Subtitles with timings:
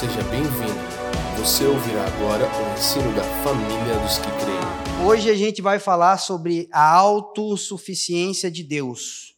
[0.00, 0.80] Seja bem-vindo.
[1.36, 5.06] Você ouvirá agora o ensino da família dos que creem.
[5.06, 9.36] Hoje a gente vai falar sobre a autossuficiência de Deus.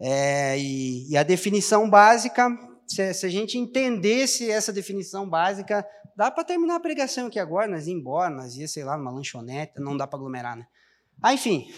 [0.00, 2.48] É, e, e, a definição básica,
[2.84, 7.68] se, se, a gente entendesse essa definição básica, dá para terminar a pregação aqui agora,
[7.68, 10.66] nós ir embora, nós ia, sei lá, numa lanchonete, não dá para aglomerar, né?
[11.22, 11.72] Ah, enfim,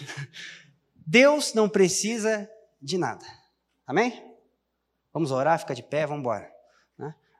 [1.05, 2.49] Deus não precisa
[2.81, 3.23] de nada.
[3.85, 4.19] Amém?
[5.13, 6.54] Vamos orar, ficar de pé, vamos embora.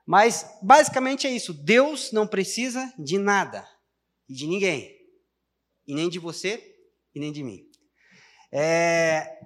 [0.06, 1.54] Mas, basicamente é isso.
[1.54, 3.68] Deus não precisa de nada
[4.30, 4.96] e de ninguém.
[5.88, 6.76] E nem de você
[7.14, 7.68] e nem de mim.
[8.52, 9.40] É,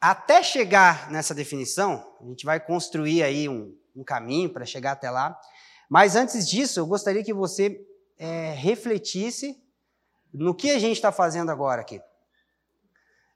[0.00, 5.10] até chegar nessa definição, a gente vai construir aí um, um caminho para chegar até
[5.10, 5.38] lá.
[5.88, 7.84] Mas antes disso, eu gostaria que você
[8.18, 9.60] é, refletisse
[10.32, 12.00] no que a gente está fazendo agora aqui.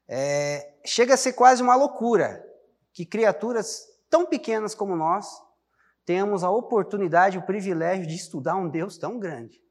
[0.07, 2.45] É, chega a ser quase uma loucura
[2.93, 5.25] que criaturas tão pequenas como nós
[6.05, 9.61] temos a oportunidade, o privilégio de estudar um Deus tão grande.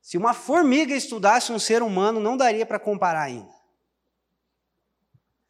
[0.00, 3.52] Se uma formiga estudasse um ser humano, não daria para comparar ainda.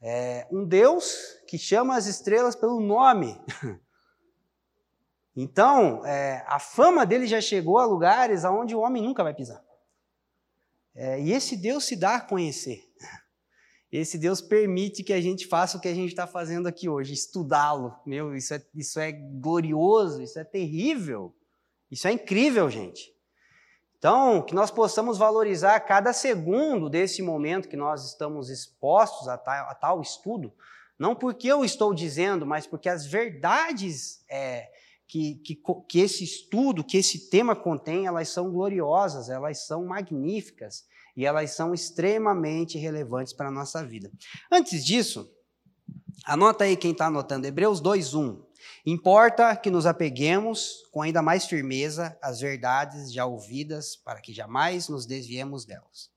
[0.02, 1.14] É um Deus
[1.46, 3.40] que chama as estrelas pelo nome.
[5.36, 9.64] Então, é, a fama dele já chegou a lugares aonde o homem nunca vai pisar.
[10.92, 12.89] É, e esse Deus se dá a conhecer.
[13.92, 17.12] Esse Deus permite que a gente faça o que a gente está fazendo aqui hoje,
[17.12, 17.96] estudá-lo.
[18.06, 21.34] Meu, isso é, isso é glorioso, isso é terrível,
[21.90, 23.12] isso é incrível, gente.
[23.98, 29.68] Então, que nós possamos valorizar cada segundo desse momento que nós estamos expostos a tal,
[29.68, 30.54] a tal estudo,
[30.96, 34.70] não porque eu estou dizendo, mas porque as verdades é,
[35.06, 40.84] que, que, que esse estudo, que esse tema contém, elas são gloriosas, elas são magníficas
[41.16, 44.10] e elas são extremamente relevantes para a nossa vida.
[44.50, 45.30] Antes disso,
[46.24, 48.42] anota aí quem está anotando, Hebreus 2,1.
[48.84, 54.88] Importa que nos apeguemos com ainda mais firmeza às verdades já ouvidas, para que jamais
[54.88, 56.10] nos desviemos delas.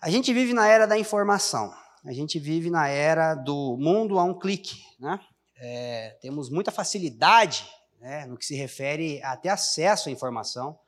[0.00, 1.72] A gente vive na era da informação,
[2.04, 5.18] a gente vive na era do mundo a um clique, né?
[5.60, 7.68] É, temos muita facilidade
[8.00, 10.78] né, no que se refere a ter acesso à informação.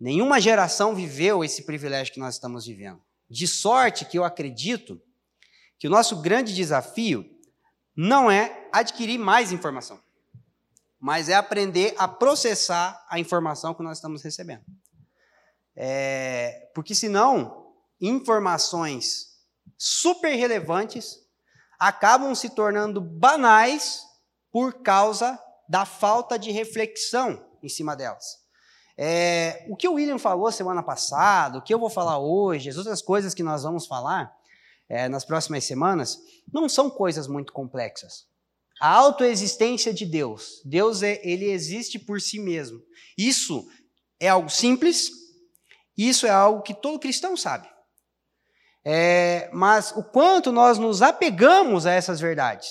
[0.00, 3.02] Nenhuma geração viveu esse privilégio que nós estamos vivendo.
[3.28, 5.00] De sorte que eu acredito
[5.78, 7.28] que o nosso grande desafio
[7.96, 10.00] não é adquirir mais informação,
[11.00, 14.64] mas é aprender a processar a informação que nós estamos recebendo.
[15.74, 19.28] É, porque senão, informações
[19.76, 21.18] super relevantes
[21.78, 24.02] acabam se tornando banais
[24.50, 25.38] por causa
[25.68, 28.47] da falta de reflexão em cima delas.
[29.00, 32.76] É, o que o William falou semana passada, o que eu vou falar hoje, as
[32.76, 34.34] outras coisas que nós vamos falar
[34.88, 36.18] é, nas próximas semanas,
[36.52, 38.26] não são coisas muito complexas.
[38.80, 42.80] A autoexistência de Deus, Deus é, ele existe por si mesmo.
[43.16, 43.68] Isso
[44.18, 45.10] é algo simples,
[45.96, 47.68] isso é algo que todo cristão sabe.
[48.84, 52.68] É, mas o quanto nós nos apegamos a essas verdades,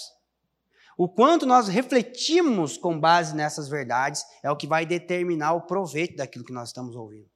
[0.98, 6.16] o quanto nós refletimos com base nessas verdades é o que vai determinar o proveito
[6.16, 7.30] daquilo que nós estamos ouvindo.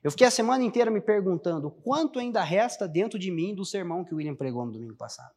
[0.00, 4.04] Eu fiquei a semana inteira me perguntando quanto ainda resta dentro de mim do sermão
[4.04, 5.34] que o William pregou no domingo passado.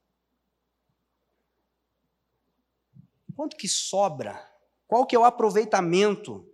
[3.36, 4.40] Quanto que sobra?
[4.88, 6.48] Qual que é o aproveitamento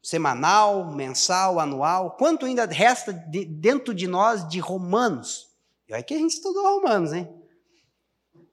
[0.00, 2.12] semanal, mensal, anual?
[2.16, 5.50] Quanto ainda resta de, dentro de nós de Romanos?
[5.88, 7.37] E aí que a gente estudou Romanos, hein?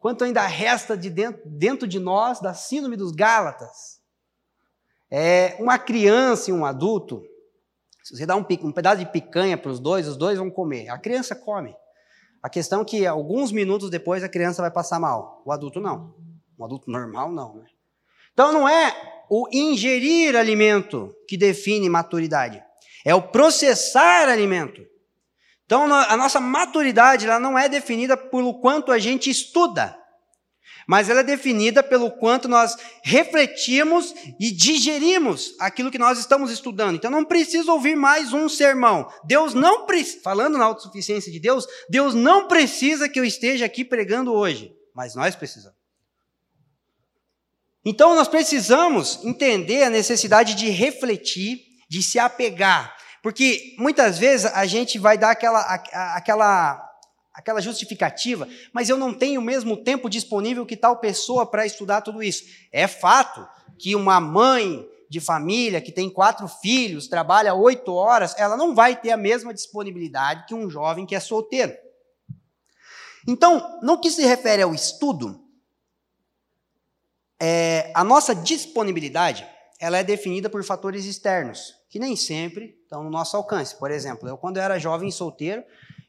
[0.05, 3.99] Quanto ainda resta de dentro, dentro de nós da síndrome dos Gálatas.
[5.09, 7.23] É, uma criança e um adulto,
[8.03, 10.89] se você dá um, um pedaço de picanha para os dois, os dois vão comer.
[10.89, 11.75] A criança come.
[12.43, 15.41] A questão é que alguns minutos depois a criança vai passar mal.
[15.43, 16.13] O adulto não.
[16.59, 17.55] Um adulto normal não.
[17.55, 17.65] Né?
[18.31, 22.63] Então não é o ingerir alimento que define maturidade.
[23.03, 24.85] É o processar alimento.
[25.65, 29.97] Então, a nossa maturidade ela não é definida pelo quanto a gente estuda,
[30.87, 36.95] mas ela é definida pelo quanto nós refletimos e digerimos aquilo que nós estamos estudando.
[36.95, 39.09] Então, não precisa ouvir mais um sermão.
[39.23, 43.83] Deus não precisa, falando na autossuficiência de Deus, Deus não precisa que eu esteja aqui
[43.83, 45.75] pregando hoje, mas nós precisamos.
[47.83, 52.95] Então, nós precisamos entender a necessidade de refletir, de se apegar
[53.25, 55.59] porque muitas vezes a gente vai dar aquela,
[56.15, 56.95] aquela,
[57.33, 62.01] aquela justificativa, mas eu não tenho o mesmo tempo disponível que tal pessoa para estudar
[62.01, 62.43] tudo isso.
[62.71, 63.43] É fato
[63.79, 68.95] que uma mãe de família que tem quatro filhos, trabalha oito horas, ela não vai
[68.95, 71.75] ter a mesma disponibilidade que um jovem que é solteiro.
[73.27, 75.43] Então, no que se refere ao estudo,
[77.41, 79.47] é, a nossa disponibilidade
[79.79, 83.77] ela é definida por fatores externos, que nem sempre estão no nosso alcance.
[83.77, 85.63] Por exemplo, eu quando eu era jovem solteiro,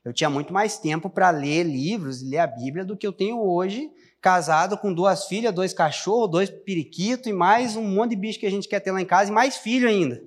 [0.04, 3.12] eu tinha muito mais tempo para ler livros e ler a Bíblia do que eu
[3.12, 3.90] tenho hoje,
[4.20, 8.46] casado com duas filhas, dois cachorros, dois periquitos e mais um monte de bicho que
[8.46, 10.22] a gente quer ter lá em casa e mais filho ainda.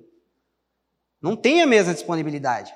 [1.20, 2.72] Não tem a mesma disponibilidade.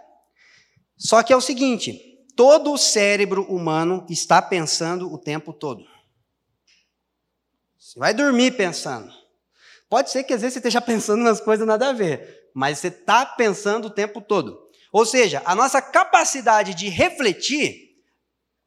[0.96, 2.00] Só que é o seguinte,
[2.36, 5.84] todo o cérebro humano está pensando o tempo todo.
[7.78, 9.12] Você vai dormir pensando.
[9.88, 12.88] Pode ser que às vezes você esteja pensando nas coisas nada a ver, mas você
[12.88, 14.62] está pensando o tempo todo.
[14.92, 17.96] Ou seja, a nossa capacidade de refletir,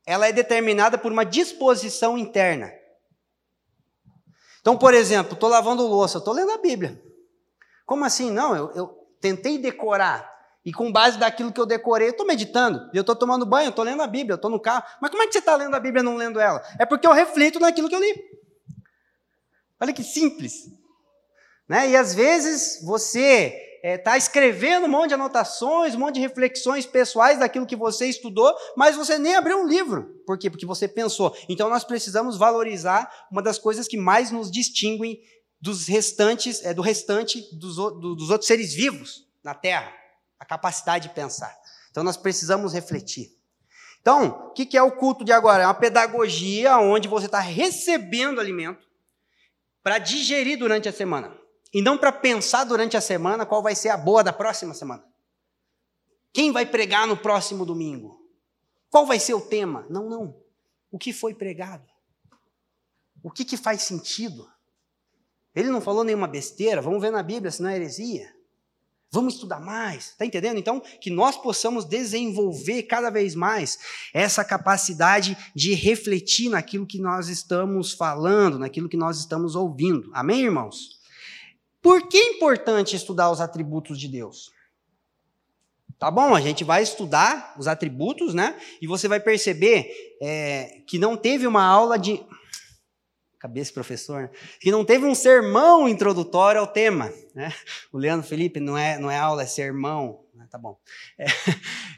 [0.06, 2.70] ela é determinada por uma disposição interna.
[4.60, 7.02] Então, por exemplo, estou lavando louça, estou lendo a Bíblia.
[7.86, 8.30] Como assim?
[8.30, 8.88] Não, eu, eu
[9.22, 10.30] tentei decorar.
[10.66, 12.90] E com base daquilo que eu decorei, eu estou meditando.
[12.94, 14.84] Eu estou tomando banho, estou lendo a Bíblia, estou no carro.
[15.02, 16.62] Mas como é que você está lendo a Bíblia e não lendo ela?
[16.78, 18.22] É porque eu reflito naquilo que eu li.
[19.80, 20.66] Olha que simples.
[21.70, 21.92] Né?
[21.92, 26.86] E às vezes você está é, escrevendo um monte de anotações, um monte de reflexões
[26.86, 30.22] pessoais daquilo que você estudou, mas você nem abriu um livro.
[30.26, 30.50] Por quê?
[30.50, 31.36] Porque você pensou.
[31.48, 35.22] Então nós precisamos valorizar uma das coisas que mais nos distinguem
[35.62, 39.94] dos restantes, é, do restante dos, do, dos outros seres vivos na Terra,
[40.40, 41.56] a capacidade de pensar.
[41.92, 43.38] Então nós precisamos refletir.
[44.02, 45.64] Então, o que, que é o culto de agora?
[45.64, 48.88] É uma pedagogia onde você está recebendo alimento
[49.84, 51.37] para digerir durante a semana.
[51.74, 55.04] E não para pensar durante a semana qual vai ser a boa da próxima semana.
[56.34, 58.22] Quem vai pregar no próximo domingo?
[58.90, 59.86] Qual vai ser o tema?
[59.90, 60.36] Não, não.
[60.92, 61.86] O que foi pregado?
[63.24, 64.48] O que, que faz sentido?
[65.54, 68.32] Ele não falou nenhuma besteira, vamos ver na Bíblia, senão é heresia.
[69.12, 70.58] Vamos estudar mais, está entendendo?
[70.58, 73.80] Então, que nós possamos desenvolver cada vez mais
[74.14, 80.12] essa capacidade de refletir naquilo que nós estamos falando, naquilo que nós estamos ouvindo.
[80.14, 80.97] Amém, irmãos?
[81.82, 84.52] Por que é importante estudar os atributos de Deus?
[86.00, 88.56] Tá bom, a gente vai estudar os atributos, né?
[88.80, 89.90] E você vai perceber
[90.22, 92.24] é, que não teve uma aula de
[93.40, 94.30] cabeça professor, né?
[94.60, 97.12] que não teve um sermão introdutório ao tema.
[97.34, 97.54] Né?
[97.92, 100.24] O Leandro Felipe não é, não é aula, é sermão.
[100.34, 100.48] Né?
[100.52, 100.78] Tá bom.
[101.18, 101.26] É,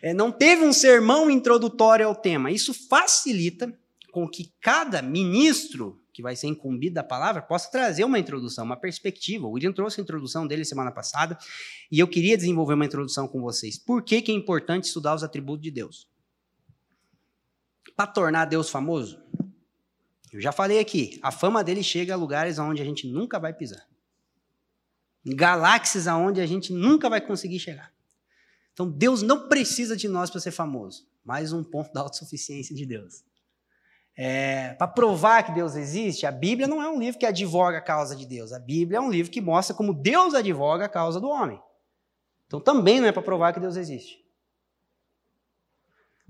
[0.10, 2.52] é, não teve um sermão introdutório ao tema.
[2.52, 3.74] Isso facilita
[4.12, 8.78] com que cada ministro que vai ser incumbido da palavra possa trazer uma introdução, uma
[8.78, 9.48] perspectiva.
[9.48, 11.38] O William trouxe a introdução dele semana passada
[11.92, 13.78] e eu queria desenvolver uma introdução com vocês.
[13.78, 16.08] Por que, que é importante estudar os atributos de Deus?
[17.96, 19.22] Para tornar Deus famoso?
[20.32, 23.54] Eu já falei aqui, a fama dele chega a lugares onde a gente nunca vai
[23.54, 23.88] pisar.
[25.26, 27.92] Galáxias aonde a gente nunca vai conseguir chegar.
[28.74, 31.08] Então Deus não precisa de nós para ser famoso.
[31.24, 33.24] Mais um ponto da autossuficiência de Deus.
[34.16, 37.82] É, para provar que Deus existe, a Bíblia não é um livro que advoga a
[37.82, 38.52] causa de Deus.
[38.52, 41.62] A Bíblia é um livro que mostra como Deus advoga a causa do homem.
[42.46, 44.20] Então também não é para provar que Deus existe.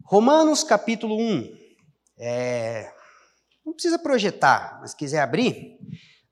[0.04, 1.58] Romanos capítulo 1.
[2.18, 2.94] É,
[3.66, 5.80] não precisa projetar, mas quiser abrir,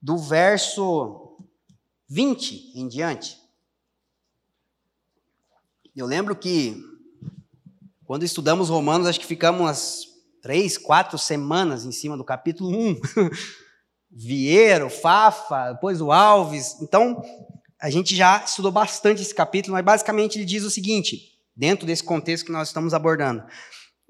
[0.01, 1.37] do verso
[2.09, 3.37] 20 em diante.
[5.95, 6.83] Eu lembro que
[8.05, 12.99] quando estudamos Romanos, acho que ficamos umas três, quatro semanas em cima do capítulo 1.
[14.11, 16.81] Vieiro, Fafa, depois o Alves.
[16.81, 17.21] Então,
[17.79, 22.03] a gente já estudou bastante esse capítulo, mas basicamente ele diz o seguinte, dentro desse
[22.03, 23.43] contexto que nós estamos abordando.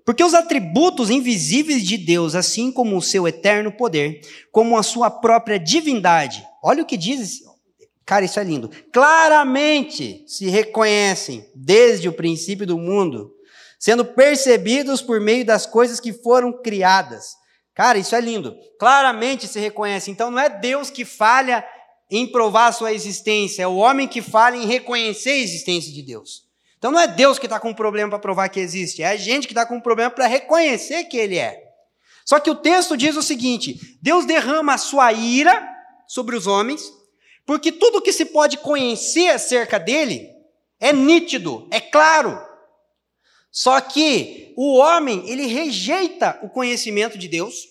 [0.05, 4.21] Porque os atributos invisíveis de Deus, assim como o seu eterno poder,
[4.53, 7.41] como a sua própria divindade, olha o que diz,
[8.05, 8.71] cara, isso é lindo.
[8.93, 13.33] Claramente se reconhecem desde o princípio do mundo,
[13.79, 17.35] sendo percebidos por meio das coisas que foram criadas.
[17.73, 18.55] Cara, isso é lindo.
[18.79, 20.09] Claramente se reconhece.
[20.09, 21.63] Então não é Deus que falha
[22.09, 26.43] em provar sua existência, é o homem que falha em reconhecer a existência de Deus.
[26.77, 29.17] Então não é Deus que está com um problema para provar que existe, é a
[29.17, 31.61] gente que está com um problema para reconhecer que Ele é.
[32.25, 35.67] Só que o texto diz o seguinte: Deus derrama a sua ira
[36.07, 36.91] sobre os homens,
[37.45, 40.29] porque tudo que se pode conhecer acerca dele
[40.79, 42.46] é nítido, é claro.
[43.57, 47.67] Só que o homem, ele rejeita o conhecimento de Deus,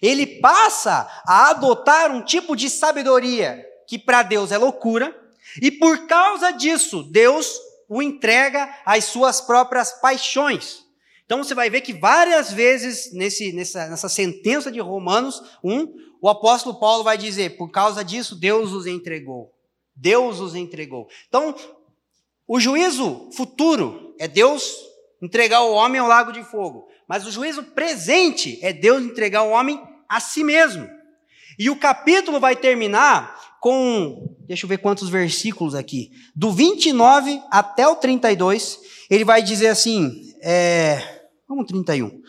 [0.00, 5.14] ele passa a adotar um tipo de sabedoria que para Deus é loucura,
[5.60, 7.54] e por causa disso, Deus
[7.86, 10.86] o entrega às suas próprias paixões.
[11.26, 15.86] Então você vai ver que várias vezes nesse, nessa, nessa sentença de Romanos 1,
[16.22, 19.52] o apóstolo Paulo vai dizer: por causa disso, Deus os entregou.
[19.94, 21.10] Deus os entregou.
[21.28, 21.54] Então,
[22.48, 24.88] o juízo futuro é Deus
[25.20, 26.88] entregar o homem ao lago de fogo.
[27.08, 30.88] Mas o juízo presente é Deus entregar o homem a si mesmo.
[31.58, 37.86] E o capítulo vai terminar com, deixa eu ver quantos versículos aqui, do 29 até
[37.86, 38.78] o 32,
[39.10, 42.22] ele vai dizer assim, é, vamos 31.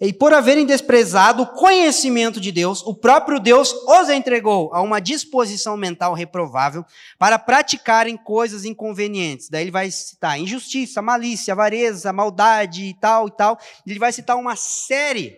[0.00, 5.00] E por haverem desprezado o conhecimento de Deus, o próprio Deus os entregou a uma
[5.00, 6.84] disposição mental reprovável
[7.18, 9.48] para praticarem coisas inconvenientes.
[9.48, 13.58] Daí ele vai citar injustiça, malícia, avareza, maldade e tal e tal.
[13.84, 15.36] Ele vai citar uma série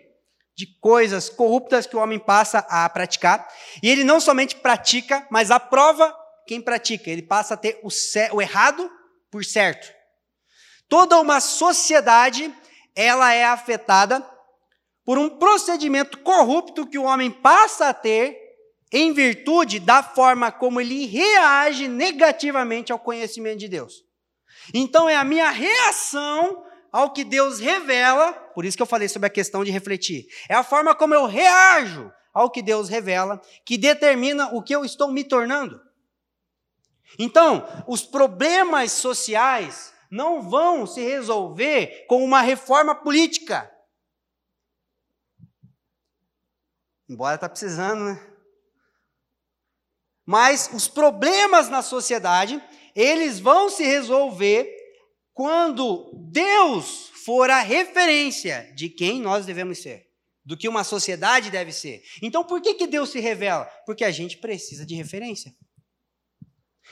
[0.54, 3.48] de coisas corruptas que o homem passa a praticar.
[3.82, 6.14] E ele não somente pratica, mas aprova
[6.46, 7.08] quem pratica.
[7.08, 7.88] Ele passa a ter o,
[8.36, 8.90] o errado
[9.30, 9.90] por certo.
[10.86, 12.52] Toda uma sociedade,
[12.94, 14.22] ela é afetada
[15.04, 18.38] por um procedimento corrupto que o homem passa a ter
[18.92, 24.04] em virtude da forma como ele reage negativamente ao conhecimento de Deus.
[24.75, 29.26] Então é a minha reação ao que Deus revela, por isso que eu falei sobre
[29.26, 30.26] a questão de refletir.
[30.49, 34.85] É a forma como eu reajo ao que Deus revela que determina o que eu
[34.85, 35.80] estou me tornando.
[37.19, 43.71] Então, os problemas sociais não vão se resolver com uma reforma política.
[47.10, 48.26] Embora está precisando, né?
[50.24, 52.62] Mas os problemas na sociedade,
[52.94, 54.72] eles vão se resolver
[55.34, 60.06] quando Deus for a referência de quem nós devemos ser,
[60.44, 62.00] do que uma sociedade deve ser.
[62.22, 63.64] Então, por que, que Deus se revela?
[63.84, 65.52] Porque a gente precisa de referência.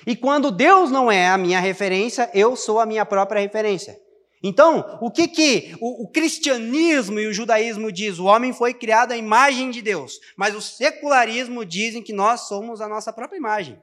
[0.04, 3.96] E quando Deus não é a minha referência, eu sou a minha própria referência.
[4.42, 8.18] Então, o que que o, o, cristianismo e o judaísmo diz?
[8.18, 12.80] O homem foi criado à imagem de Deus, mas o secularismo dizem que nós somos
[12.80, 13.80] a nossa própria imagem.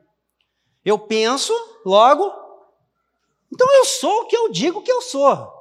[0.83, 1.53] Eu penso,
[1.85, 2.31] logo,
[3.51, 5.53] então eu sou o que eu digo que eu sou.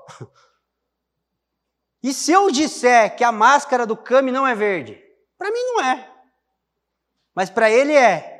[2.02, 5.02] E se eu disser que a máscara do Kami não é verde?
[5.38, 6.06] Para mim não é.
[7.34, 8.30] Mas para ele é.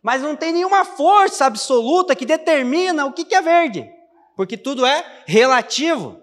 [0.00, 3.99] Mas não tem nenhuma força absoluta que determina o que, que é verde
[4.40, 6.18] porque tudo é relativo.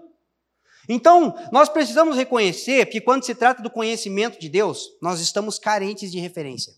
[0.89, 6.11] Então, nós precisamos reconhecer que quando se trata do conhecimento de Deus, nós estamos carentes
[6.11, 6.73] de referência.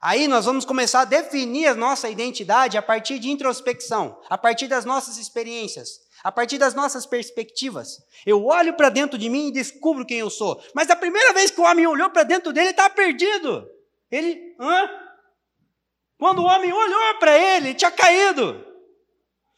[0.00, 4.68] Aí nós vamos começar a definir a nossa identidade a partir de introspecção, a partir
[4.68, 8.00] das nossas experiências, a partir das nossas perspectivas.
[8.24, 10.62] Eu olho para dentro de mim e descubro quem eu sou.
[10.72, 13.68] Mas a primeira vez que o homem olhou para dentro dele, ele está perdido.
[14.08, 14.88] Ele, hã?
[16.16, 18.73] Quando o homem olhou para ele tinha caído.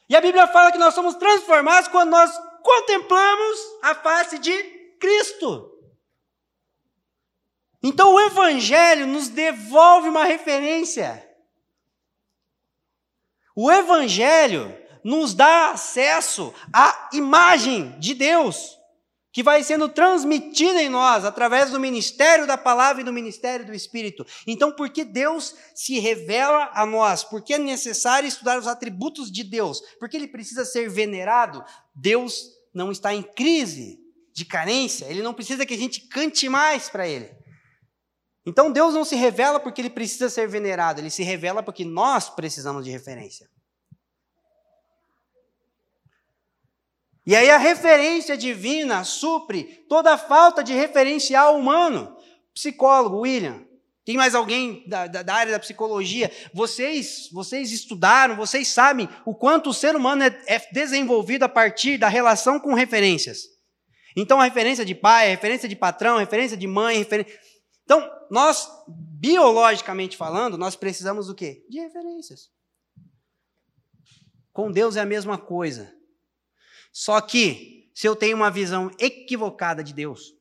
[0.09, 2.31] E a Bíblia fala que nós somos transformados quando nós
[2.63, 4.63] contemplamos a face de
[5.01, 5.73] Cristo.
[7.83, 11.23] Então o Evangelho nos devolve uma referência.
[13.55, 18.77] O Evangelho nos dá acesso à imagem de Deus
[19.37, 23.75] que vai sendo transmitida em nós através do ministério da palavra e do ministério do
[23.75, 24.27] Espírito.
[24.47, 27.23] Então, por que Deus se revela a nós?
[27.23, 29.83] Por que é necessário estudar os atributos de Deus?
[30.01, 31.63] Porque ele precisa ser venerado?
[31.95, 33.99] Deus não está em crise
[34.35, 37.31] de carência, ele não precisa que a gente cante mais para ele.
[38.47, 42.31] Então, Deus não se revela porque ele precisa ser venerado, ele se revela porque nós
[42.31, 43.47] precisamos de referência.
[47.27, 52.17] E aí a referência divina supre toda a falta de referencial humano.
[52.55, 53.67] Psicólogo, William,
[54.05, 56.31] tem mais alguém da, da, da, área da psicologia?
[56.55, 61.99] Vocês, vocês estudaram, vocês sabem o quanto o ser humano é, é desenvolvido a partir
[61.99, 63.49] da relação com referências.
[64.15, 67.37] Então, a referência de pai, a referência de patrão, a referência de mãe, referência...
[67.83, 71.67] Então, nós, biologicamente falando, nós precisamos do quê?
[71.69, 72.49] De referências.
[74.53, 75.96] Com Deus é a mesma coisa.
[76.99, 80.35] Só que, se eu tenho uma visão equivocada de Deus,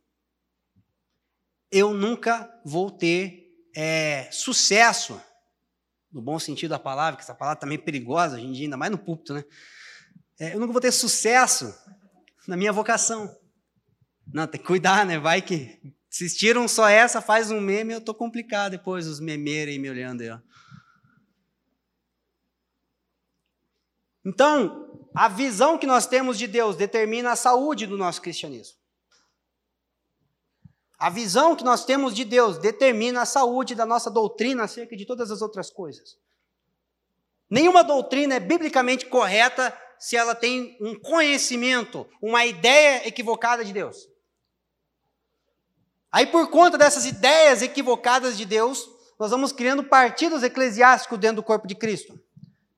[1.69, 5.21] eu nunca vou ter é, sucesso,
[6.09, 8.77] no bom sentido da palavra, que essa palavra também é perigosa hoje em dia, ainda
[8.77, 9.43] mais no púlpito, né?
[10.39, 11.77] É, eu nunca vou ter sucesso
[12.47, 13.37] na minha vocação.
[14.25, 15.19] Não, tem que cuidar, né?
[15.19, 19.77] Vai que assistiram só essa, faz um meme, eu tô complicado depois, os memeiros aí
[19.77, 20.39] me olhando aí, ó.
[24.25, 28.75] Então, a visão que nós temos de Deus determina a saúde do nosso cristianismo.
[30.97, 35.05] A visão que nós temos de Deus determina a saúde da nossa doutrina acerca de
[35.05, 36.17] todas as outras coisas.
[37.49, 44.09] Nenhuma doutrina é biblicamente correta se ela tem um conhecimento, uma ideia equivocada de Deus.
[46.11, 51.43] Aí, por conta dessas ideias equivocadas de Deus, nós vamos criando partidos eclesiásticos dentro do
[51.43, 52.19] corpo de Cristo.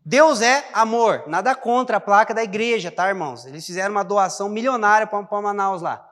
[0.09, 1.25] Deus é amor.
[1.27, 3.45] Nada contra a placa da igreja, tá, irmãos?
[3.45, 6.09] Eles fizeram uma doação milionária para Manaus lá.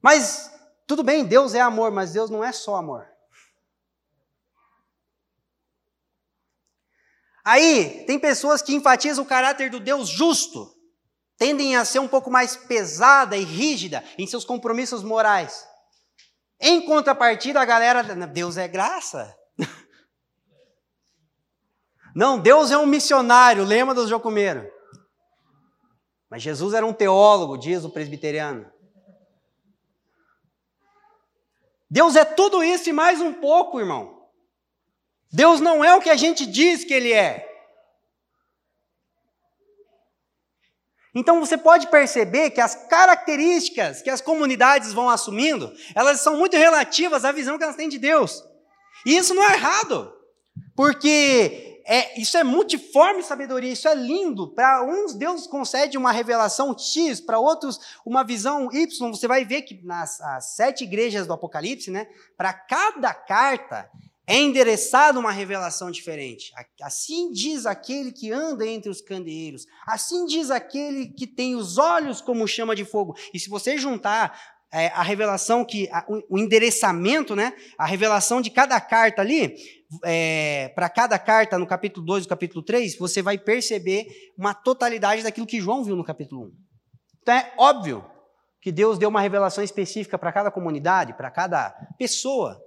[0.00, 0.54] Mas,
[0.86, 3.08] tudo bem, Deus é amor, mas Deus não é só amor.
[7.44, 10.72] Aí, tem pessoas que enfatizam o caráter do Deus justo,
[11.36, 15.66] tendem a ser um pouco mais pesada e rígida em seus compromissos morais.
[16.60, 19.36] Em contrapartida, a galera, Deus é graça.
[22.14, 24.64] Não, Deus é um missionário, lema dos Jocumeiros.
[26.30, 28.70] Mas Jesus era um teólogo, diz o presbiteriano.
[31.90, 34.28] Deus é tudo isso e mais um pouco, irmão.
[35.32, 37.46] Deus não é o que a gente diz que Ele é.
[41.14, 46.56] Então você pode perceber que as características que as comunidades vão assumindo, elas são muito
[46.56, 48.42] relativas à visão que elas têm de Deus.
[49.04, 50.12] E isso não é errado,
[50.76, 54.48] porque é, isso é multiforme sabedoria, isso é lindo.
[54.48, 59.10] Para uns, Deus concede uma revelação X, para outros, uma visão Y.
[59.10, 60.18] Você vai ver que nas
[60.54, 63.90] sete igrejas do Apocalipse, né, para cada carta,
[64.26, 66.52] é endereçada uma revelação diferente.
[66.82, 69.64] Assim diz aquele que anda entre os candeeiros.
[69.86, 73.16] Assim diz aquele que tem os olhos como chama de fogo.
[73.32, 78.50] E se você juntar é, a revelação que a, o endereçamento, né, a revelação de
[78.50, 79.56] cada carta ali,
[80.04, 84.06] é, para cada carta no capítulo 2 e capítulo 3, você vai perceber
[84.36, 86.52] uma totalidade daquilo que João viu no capítulo 1.
[87.22, 88.04] Então é óbvio
[88.60, 92.62] que Deus deu uma revelação específica para cada comunidade, para cada pessoa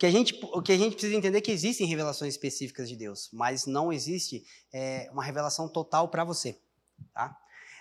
[0.00, 2.96] que a gente, o que a gente precisa entender é que existem revelações específicas de
[2.96, 6.58] Deus, mas não existe é, uma revelação total para você.
[7.12, 7.36] Tá?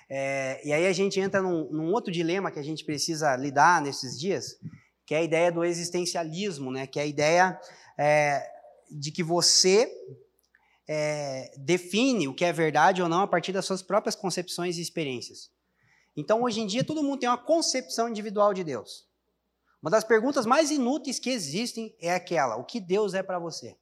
[0.09, 3.81] É, e aí a gente entra num, num, outro dilema que a gente precisa lidar
[3.81, 4.57] nesses dias,
[5.05, 6.87] que é a ideia do existencialismo, né?
[6.87, 7.59] que é a ideia
[7.95, 8.43] é,
[8.89, 9.91] de que você
[10.87, 14.81] é, define o que é verdade ou não a partir das suas próprias concepções e
[14.81, 15.51] experiências.
[16.17, 19.07] Então, hoje em dia, todo mundo tem uma concepção individual de Deus.
[19.81, 23.77] Uma das perguntas mais inúteis que existem é aquela: o que Deus é para você?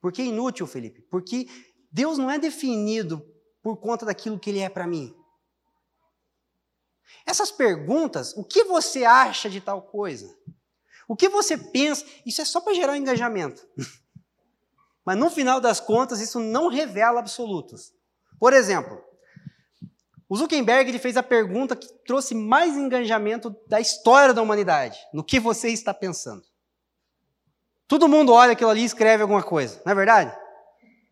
[0.00, 1.02] Por que inútil, Felipe?
[1.02, 1.46] Porque
[1.90, 3.24] Deus não é definido
[3.62, 5.14] por conta daquilo que Ele é para mim.
[7.26, 10.34] Essas perguntas, o que você acha de tal coisa?
[11.06, 12.04] O que você pensa?
[12.26, 13.66] Isso é só para gerar um engajamento.
[15.04, 17.92] Mas no final das contas, isso não revela absolutos.
[18.38, 19.02] Por exemplo,
[20.28, 24.98] o Zuckerberg ele fez a pergunta que trouxe mais engajamento da história da humanidade.
[25.12, 26.42] No que você está pensando?
[27.86, 30.34] Todo mundo olha aquilo ali e escreve alguma coisa, não é verdade?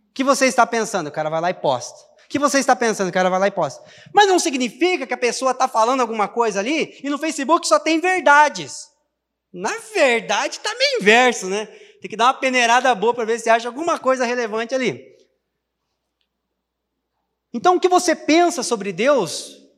[0.09, 1.09] O que você está pensando?
[1.09, 2.10] O cara vai lá e posta.
[2.31, 3.09] Que você está pensando?
[3.09, 3.85] O cara vai lá e posta.
[4.15, 7.81] Mas não significa que a pessoa está falando alguma coisa ali e no Facebook só
[7.81, 8.89] tem verdades.
[9.53, 11.67] Na verdade, está meio inverso, né?
[12.01, 15.05] Tem que dar uma peneirada boa para ver se acha alguma coisa relevante ali.
[17.53, 19.69] Então, o que você pensa sobre Deus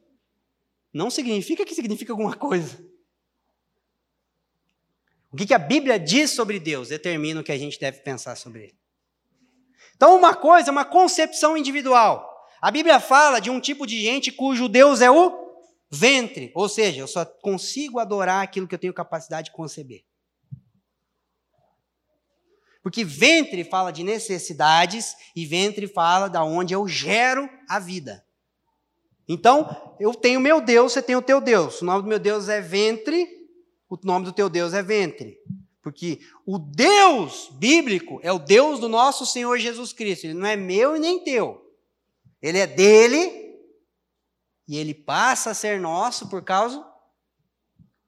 [0.92, 2.78] não significa que significa alguma coisa.
[5.32, 8.64] O que a Bíblia diz sobre Deus determina o que a gente deve pensar sobre
[8.64, 8.78] Ele.
[9.96, 12.30] Então, uma coisa é uma concepção individual.
[12.62, 15.42] A Bíblia fala de um tipo de gente cujo Deus é o
[15.90, 20.04] ventre, ou seja, eu só consigo adorar aquilo que eu tenho capacidade de conceber.
[22.80, 28.24] Porque ventre fala de necessidades e ventre fala da onde eu gero a vida.
[29.28, 31.82] Então, eu tenho meu Deus, você tem o teu Deus.
[31.82, 33.26] O nome do meu Deus é ventre,
[33.90, 35.36] o nome do teu Deus é ventre.
[35.82, 40.26] Porque o Deus bíblico é o Deus do nosso Senhor Jesus Cristo.
[40.26, 41.61] Ele não é meu e nem teu.
[42.42, 43.40] Ele é dele
[44.68, 46.92] e ele passa a ser nosso por causa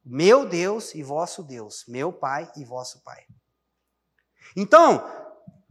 [0.04, 3.24] meu Deus e vosso Deus, meu Pai e vosso Pai.
[4.54, 5.02] Então,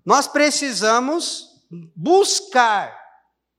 [0.04, 1.64] nós precisamos
[1.96, 3.00] buscar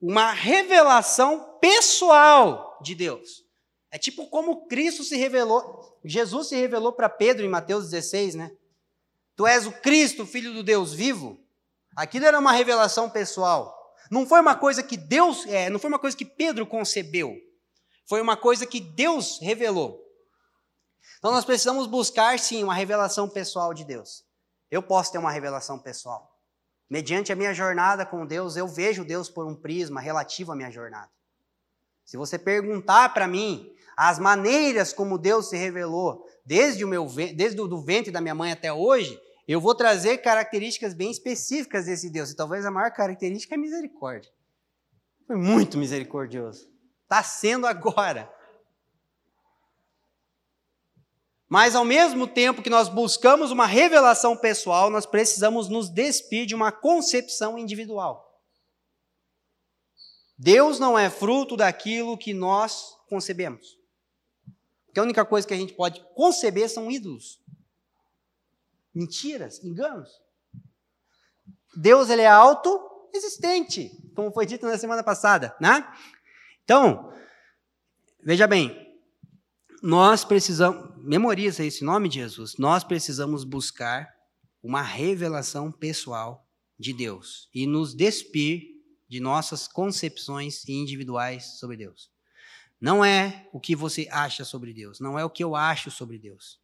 [0.00, 3.44] uma revelação pessoal de Deus.
[3.90, 8.50] É tipo como Cristo se revelou, Jesus se revelou para Pedro em Mateus 16, né?
[9.36, 11.40] Tu és o Cristo, filho do Deus vivo.
[11.96, 13.73] Aquilo era uma revelação pessoal.
[14.10, 17.34] Não foi uma coisa que Deus, é, não foi uma coisa que Pedro concebeu.
[18.06, 20.00] Foi uma coisa que Deus revelou.
[21.18, 24.24] Então nós precisamos buscar sim uma revelação pessoal de Deus.
[24.70, 26.30] Eu posso ter uma revelação pessoal.
[26.88, 30.70] Mediante a minha jornada com Deus, eu vejo Deus por um prisma relativo à minha
[30.70, 31.10] jornada.
[32.04, 37.60] Se você perguntar para mim as maneiras como Deus se revelou desde o meu desde
[37.60, 42.10] o do ventre da minha mãe até hoje, eu vou trazer características bem específicas desse
[42.10, 42.30] Deus.
[42.30, 44.32] E talvez a maior característica é misericórdia.
[45.26, 46.70] Foi muito misericordioso.
[47.02, 48.32] Está sendo agora.
[51.48, 56.54] Mas ao mesmo tempo que nós buscamos uma revelação pessoal, nós precisamos nos despir de
[56.54, 58.24] uma concepção individual.
[60.36, 63.78] Deus não é fruto daquilo que nós concebemos.
[64.86, 67.40] Porque a única coisa que a gente pode conceber são ídolos.
[68.94, 70.08] Mentiras, enganos.
[71.76, 75.86] Deus ele é autoexistente, como foi dito na semana passada, né?
[76.62, 77.12] Então,
[78.22, 78.84] veja bem,
[79.82, 84.14] nós precisamos, memoriza esse nome de Jesus, nós precisamos buscar
[84.62, 88.62] uma revelação pessoal de Deus e nos despir
[89.08, 92.10] de nossas concepções individuais sobre Deus.
[92.80, 96.18] Não é o que você acha sobre Deus, não é o que eu acho sobre
[96.18, 96.60] Deus.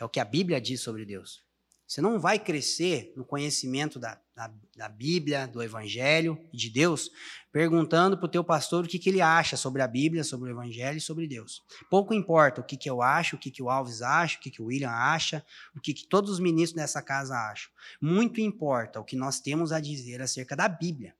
[0.00, 1.42] É o que a Bíblia diz sobre Deus.
[1.88, 7.10] Você não vai crescer no conhecimento da, da, da Bíblia, do Evangelho e de Deus,
[7.50, 10.52] perguntando para o teu pastor o que, que ele acha sobre a Bíblia, sobre o
[10.52, 11.62] Evangelho e sobre Deus.
[11.88, 14.50] Pouco importa o que, que eu acho, o que, que o Alves acha, o que,
[14.50, 15.42] que o William acha,
[15.74, 17.70] o que, que todos os ministros dessa casa acham.
[18.02, 21.16] Muito importa o que nós temos a dizer acerca da Bíblia.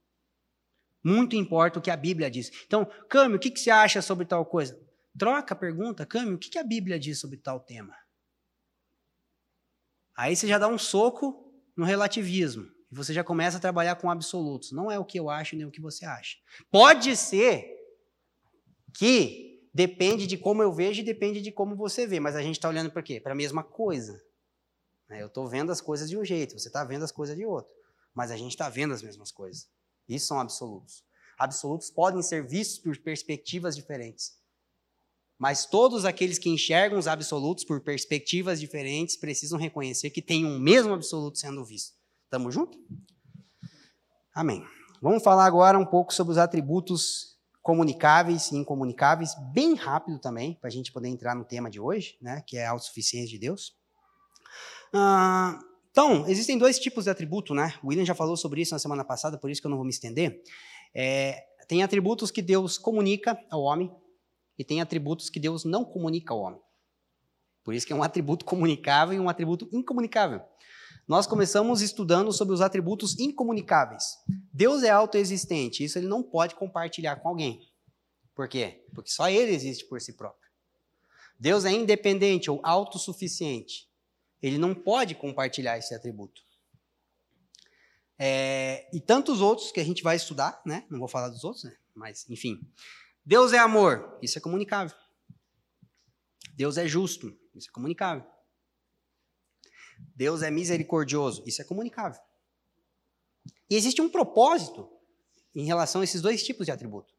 [1.03, 2.53] Muito importa o que a Bíblia diz.
[2.67, 4.79] Então, Câmbio, o que, que você acha sobre tal coisa?
[5.19, 7.95] Troca a pergunta, Câmbio, o que, que a Bíblia diz sobre tal tema?
[10.19, 12.69] Aí você já dá um soco no relativismo.
[12.91, 14.73] E você já começa a trabalhar com absolutos.
[14.73, 16.39] Não é o que eu acho nem o que você acha.
[16.73, 17.73] Pode ser
[18.93, 22.19] que depende de como eu vejo e depende de como você vê.
[22.19, 23.21] Mas a gente está olhando para quê?
[23.21, 24.21] Para a mesma coisa.
[25.09, 27.47] Né, eu estou vendo as coisas de um jeito, você está vendo as coisas de
[27.47, 27.73] outro.
[28.13, 29.71] Mas a gente está vendo as mesmas coisas.
[30.09, 31.05] Isso são absolutos.
[31.39, 34.37] Absolutos podem ser vistos por perspectivas diferentes.
[35.39, 40.59] Mas todos aqueles que enxergam os absolutos por perspectivas diferentes precisam reconhecer que tem um
[40.59, 41.97] mesmo absoluto sendo visto.
[42.29, 42.77] Tamo junto?
[44.35, 44.65] Amém.
[45.01, 50.69] Vamos falar agora um pouco sobre os atributos comunicáveis e incomunicáveis, bem rápido também, para
[50.69, 53.77] a gente poder entrar no tema de hoje, né, que é a autossuficiência de Deus.
[54.93, 55.59] Ah,
[55.91, 57.75] então, existem dois tipos de atributo, né?
[57.83, 59.85] O William já falou sobre isso na semana passada, por isso que eu não vou
[59.85, 60.43] me estender.
[60.95, 63.95] É, tem atributos que Deus comunica ao homem,
[64.59, 66.61] e tem atributos que Deus não comunica ao homem.
[67.63, 70.43] Por isso que é um atributo comunicável e um atributo incomunicável.
[71.07, 74.05] Nós começamos estudando sobre os atributos incomunicáveis.
[74.53, 77.61] Deus é autoexistente, isso ele não pode compartilhar com alguém.
[78.35, 78.85] Por quê?
[78.95, 80.49] Porque só ele existe por si próprio.
[81.39, 83.89] Deus é independente ou autossuficiente.
[84.43, 86.43] Ele não pode compartilhar esse atributo.
[88.19, 90.85] É, e tantos outros que a gente vai estudar, né?
[90.91, 91.77] Não vou falar dos outros, né?
[91.95, 92.61] Mas, enfim.
[93.29, 94.97] Deus é amor, isso é comunicável.
[96.55, 98.25] Deus é justo, isso é comunicável.
[100.17, 102.19] Deus é misericordioso, isso é comunicável.
[103.69, 104.91] E existe um propósito
[105.55, 107.13] em relação a esses dois tipos de atributo.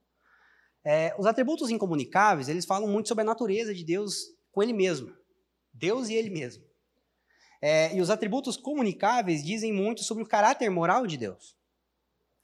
[0.84, 5.16] É, os atributos incomunicáveis, eles falam muito sobre a natureza de Deus com Ele mesmo.
[5.72, 6.66] Deus e Ele mesmo.
[7.62, 11.56] É, e os atributos comunicáveis dizem muito sobre o caráter moral de Deus.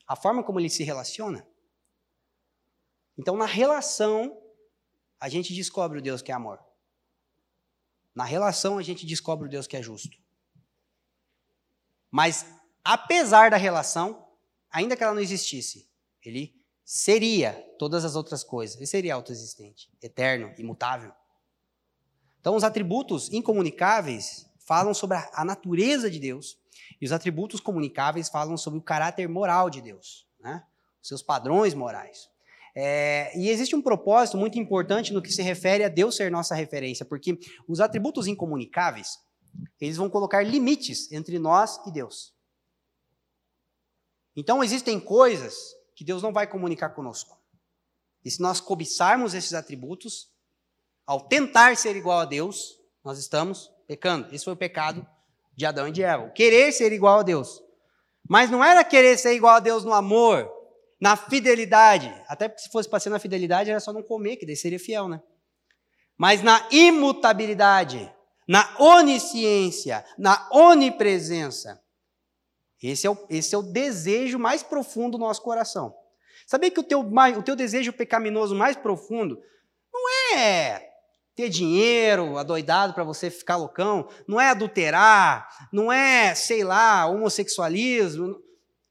[0.07, 1.47] A forma como Ele se relaciona.
[3.17, 4.41] Então, na relação,
[5.19, 6.59] a gente descobre o Deus que é amor.
[8.13, 10.17] Na relação, a gente descobre o Deus que é justo.
[12.11, 12.45] Mas,
[12.83, 14.27] apesar da relação,
[14.69, 15.89] ainda que ela não existisse,
[16.23, 18.77] ele seria todas as outras coisas.
[18.77, 21.11] Ele seria autoexistente, eterno, imutável.
[22.39, 26.57] Então, os atributos incomunicáveis falam sobre a natureza de Deus,
[27.01, 30.65] e os atributos comunicáveis falam sobre o caráter moral de Deus, né?
[31.01, 32.29] os seus padrões morais.
[32.77, 36.53] É, e existe um propósito muito importante no que se refere a Deus ser nossa
[36.53, 39.17] referência, porque os atributos incomunicáveis,
[39.79, 42.33] eles vão colocar limites entre nós e Deus.
[44.35, 45.55] Então existem coisas
[45.95, 47.39] que Deus não vai comunicar conosco.
[48.25, 50.29] E se nós cobiçarmos esses atributos,
[51.05, 54.33] ao tentar ser igual a Deus, nós estamos pecando.
[54.33, 55.07] Esse foi o pecado
[55.55, 56.29] de Adão e de Eva.
[56.31, 57.61] Querer ser igual a Deus.
[58.27, 60.51] Mas não era querer ser igual a Deus no amor,
[61.05, 62.11] na fidelidade.
[62.27, 64.79] Até porque se fosse para ser na fidelidade, era só não comer, que daí seria
[64.79, 65.21] fiel, né?
[66.17, 68.11] Mas na imutabilidade,
[68.47, 71.79] na onisciência, na onipresença.
[72.81, 75.95] Esse é o, esse é o desejo mais profundo do nosso coração.
[76.47, 79.39] Sabia que o teu, o teu desejo pecaminoso mais profundo
[79.93, 80.89] não é
[81.35, 88.41] ter dinheiro adoidado para você ficar loucão, não é adulterar, não é, sei lá, homossexualismo.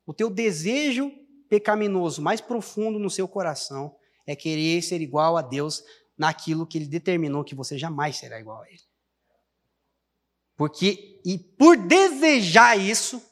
[0.07, 1.11] O teu desejo
[1.55, 3.95] pecaminoso mais profundo no seu coração
[4.27, 5.85] é querer ser igual a Deus
[6.19, 8.83] naquilo que ele determinou que você jamais será igual a ele.
[10.57, 13.23] Porque, e por desejar isso,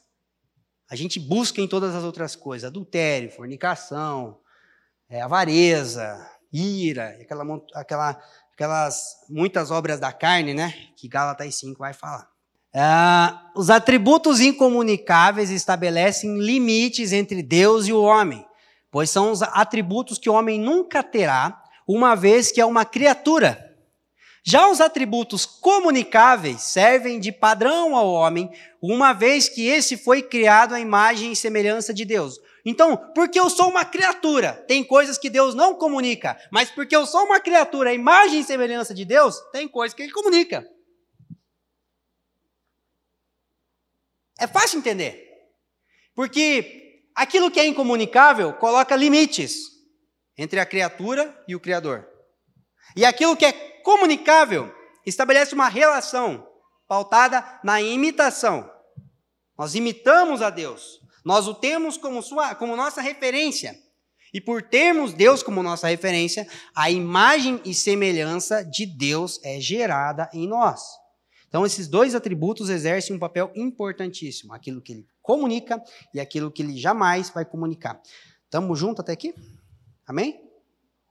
[0.89, 4.39] a gente busca em todas as outras coisas: adultério, fornicação,
[5.09, 10.71] é, avareza, ira, aquela, aquela, aquelas muitas obras da carne, né?
[10.95, 12.32] Que Gálatas 5 vai falar.
[12.75, 18.43] Ah, os atributos incomunicáveis estabelecem limites entre Deus e o homem,
[18.89, 23.71] pois são os atributos que o homem nunca terá, uma vez que é uma criatura.
[24.43, 28.49] Já os atributos comunicáveis servem de padrão ao homem,
[28.81, 32.39] uma vez que esse foi criado à imagem e semelhança de Deus.
[32.65, 37.05] Então, porque eu sou uma criatura, tem coisas que Deus não comunica, mas porque eu
[37.05, 40.67] sou uma criatura, à imagem e semelhança de Deus, tem coisas que ele comunica.
[44.43, 45.25] É fácil entender.
[46.13, 49.53] Porque aquilo que é incomunicável coloca limites
[50.37, 52.05] entre a criatura e o Criador.
[52.93, 53.53] E aquilo que é
[53.83, 54.69] comunicável
[55.05, 56.45] estabelece uma relação
[56.89, 58.69] pautada na imitação.
[59.57, 60.99] Nós imitamos a Deus.
[61.23, 63.79] Nós o temos como, sua, como nossa referência.
[64.33, 70.29] E por termos Deus como nossa referência, a imagem e semelhança de Deus é gerada
[70.33, 70.81] em nós.
[71.53, 75.79] Então, esses dois atributos exercem um papel importantíssimo: aquilo que ele comunica
[76.11, 78.01] e aquilo que ele jamais vai comunicar.
[78.45, 79.35] Estamos juntos até aqui?
[80.03, 80.41] Amém?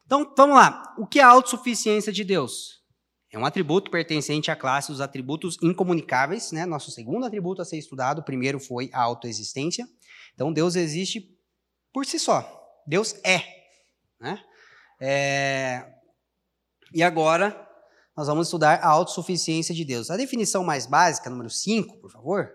[0.04, 0.96] Então, vamos lá.
[0.98, 2.82] O que é a autossuficiência de Deus?
[3.30, 6.66] É um atributo pertencente à classe dos atributos incomunicáveis, né?
[6.66, 9.88] Nosso segundo atributo a ser estudado, o primeiro foi a autoexistência.
[10.34, 11.38] Então, Deus existe
[11.92, 12.82] por si só.
[12.84, 13.44] Deus é.
[14.18, 14.42] Né?
[15.00, 15.94] é...
[16.92, 17.71] E agora,
[18.16, 20.10] nós vamos estudar a autossuficiência de Deus.
[20.10, 22.52] A definição mais básica, número 5, por favor.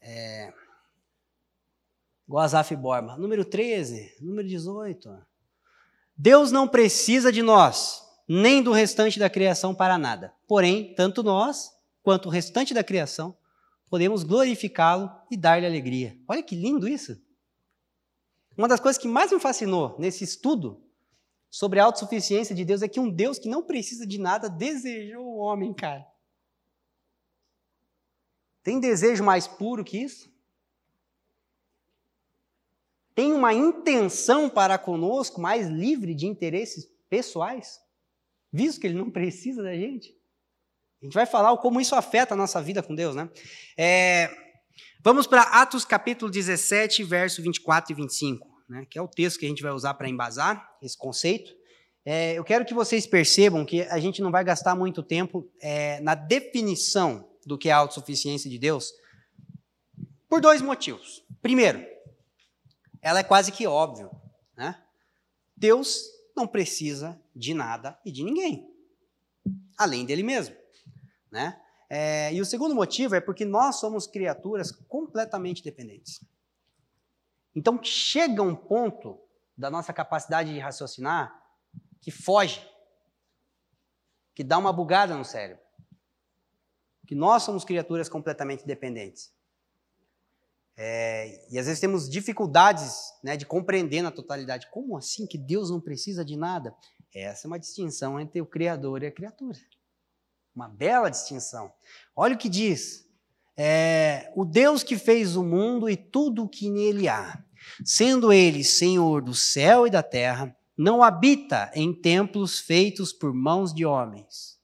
[0.00, 0.52] É...
[2.78, 3.16] Borba.
[3.16, 5.10] Número 13, número 18.
[6.16, 10.32] Deus não precisa de nós, nem do restante da criação para nada.
[10.46, 11.70] Porém, tanto nós
[12.02, 13.36] quanto o restante da criação
[13.88, 16.16] podemos glorificá-lo e dar-lhe alegria.
[16.26, 17.20] Olha que lindo isso!
[18.56, 20.82] Uma das coisas que mais me fascinou nesse estudo
[21.52, 25.22] sobre a autossuficiência de Deus é que um Deus que não precisa de nada desejou
[25.22, 26.06] o homem, cara.
[28.62, 30.32] Tem desejo mais puro que isso?
[33.14, 37.82] Tem uma intenção para conosco mais livre de interesses pessoais,
[38.50, 40.16] visto que ele não precisa da gente?
[41.02, 43.28] A gente vai falar como isso afeta a nossa vida com Deus, né?
[43.76, 44.30] É,
[45.04, 49.44] vamos para Atos capítulo 17, verso 24 e 25 né, que é o texto que
[49.44, 51.54] a gente vai usar para embasar esse conceito.
[52.06, 56.00] É, eu quero que vocês percebam que a gente não vai gastar muito tempo é,
[56.00, 58.94] na definição do que é a autossuficiência de Deus,
[60.26, 61.22] por dois motivos.
[61.42, 61.84] Primeiro,
[63.02, 64.10] ela é quase que óbvio.
[64.56, 64.82] Né?
[65.54, 68.74] Deus não precisa de nada e de ninguém,
[69.76, 70.56] além dele mesmo.
[71.30, 71.60] Né?
[71.90, 76.20] É, e o segundo motivo é porque nós somos criaturas completamente dependentes.
[77.54, 79.18] Então chega um ponto
[79.56, 81.40] da nossa capacidade de raciocinar
[82.00, 82.66] que foge,
[84.34, 85.62] que dá uma bugada no cérebro.
[87.06, 89.32] Que nós somos criaturas completamente dependentes.
[90.76, 94.68] É, e às vezes temos dificuldades né, de compreender na totalidade.
[94.70, 96.74] Como assim que Deus não precisa de nada?
[97.14, 99.58] Essa é uma distinção entre o Criador e a criatura.
[100.54, 101.72] Uma bela distinção.
[102.16, 103.06] Olha o que diz
[103.56, 107.42] é, o Deus que fez o mundo e tudo o que nele há,
[107.84, 113.74] sendo ele Senhor do céu e da terra, não habita em templos feitos por mãos
[113.74, 114.58] de homens,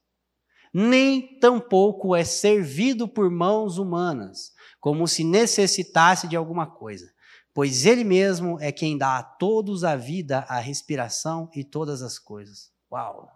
[0.73, 7.13] nem tampouco é servido por mãos humanas, como se necessitasse de alguma coisa,
[7.53, 12.19] pois ele mesmo é quem dá a todos a vida, a respiração e todas as
[12.19, 12.71] coisas.
[12.91, 13.31] Uau!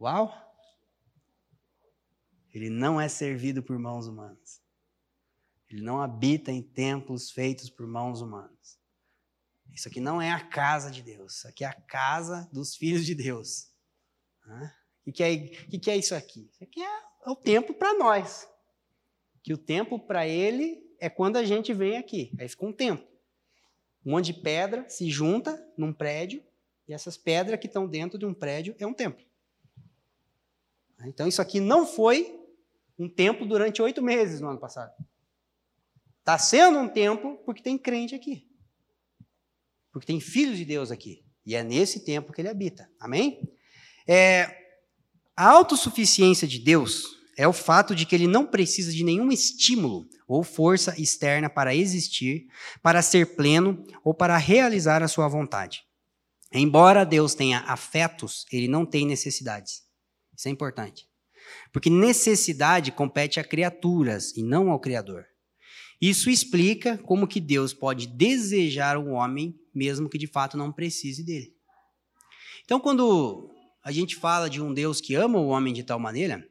[0.00, 0.47] Uau!
[2.52, 4.62] Ele não é servido por mãos humanas.
[5.70, 8.78] Ele não habita em templos feitos por mãos humanas.
[9.72, 11.36] Isso aqui não é a casa de Deus.
[11.36, 13.70] Isso aqui é a casa dos filhos de Deus.
[15.06, 16.48] O que, é, que, é isso aqui?
[16.50, 18.48] Isso aqui é, é o tempo para nós.
[19.42, 22.32] Que o tempo para ele é quando a gente vem aqui.
[22.38, 23.06] Aí fica um tempo.
[24.04, 26.42] Um monte de pedra se junta num prédio
[26.86, 29.24] e essas pedras que estão dentro de um prédio é um templo.
[31.06, 32.38] Então isso aqui não foi
[32.98, 34.92] um tempo durante oito meses no ano passado.
[36.20, 38.46] Está sendo um tempo porque tem crente aqui.
[39.92, 41.24] Porque tem filhos de Deus aqui.
[41.46, 42.90] E é nesse tempo que ele habita.
[43.00, 43.50] Amém?
[44.06, 44.54] É,
[45.36, 50.08] a autossuficiência de Deus é o fato de que ele não precisa de nenhum estímulo
[50.26, 52.48] ou força externa para existir,
[52.82, 55.84] para ser pleno ou para realizar a sua vontade.
[56.52, 59.87] Embora Deus tenha afetos, ele não tem necessidades.
[60.38, 61.08] Isso é importante.
[61.72, 65.26] Porque necessidade compete a criaturas e não ao Criador.
[66.00, 71.24] Isso explica como que Deus pode desejar o homem, mesmo que de fato não precise
[71.24, 71.52] dele.
[72.64, 73.50] Então, quando
[73.82, 76.46] a gente fala de um Deus que ama o homem de tal maneira,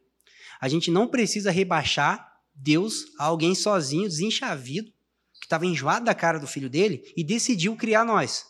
[0.59, 4.91] a gente não precisa rebaixar Deus a alguém sozinho, desenchavido,
[5.39, 8.45] que estava enjoado da cara do filho dele e decidiu criar nós.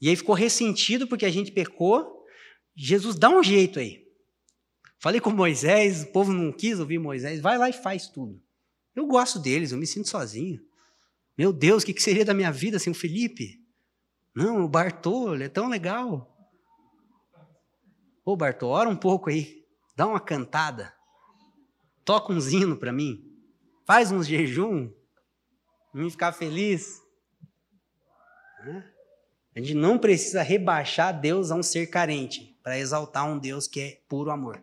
[0.00, 2.17] E aí ficou ressentido porque a gente pecou
[2.80, 4.06] Jesus dá um jeito aí.
[5.00, 8.40] Falei com Moisés, o povo não quis ouvir Moisés, vai lá e faz tudo.
[8.94, 10.64] Eu gosto deles, eu me sinto sozinho.
[11.36, 13.60] Meu Deus, o que seria da minha vida sem o Felipe?
[14.32, 16.32] Não, o Bartô, ele é tão legal.
[18.24, 19.64] Ô Bartô, ora um pouco aí,
[19.96, 20.94] dá uma cantada,
[22.04, 23.24] toca um hino para mim,
[23.84, 24.92] faz uns jejum,
[25.92, 27.02] me ficar feliz.
[29.56, 33.80] A gente não precisa rebaixar Deus a um ser carente para exaltar um Deus que
[33.80, 34.62] é puro amor.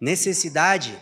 [0.00, 0.96] Necessidade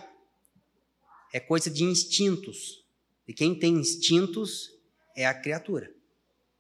[1.31, 2.83] é coisa de instintos.
[3.29, 4.71] E quem tem instintos
[5.15, 5.95] é a criatura,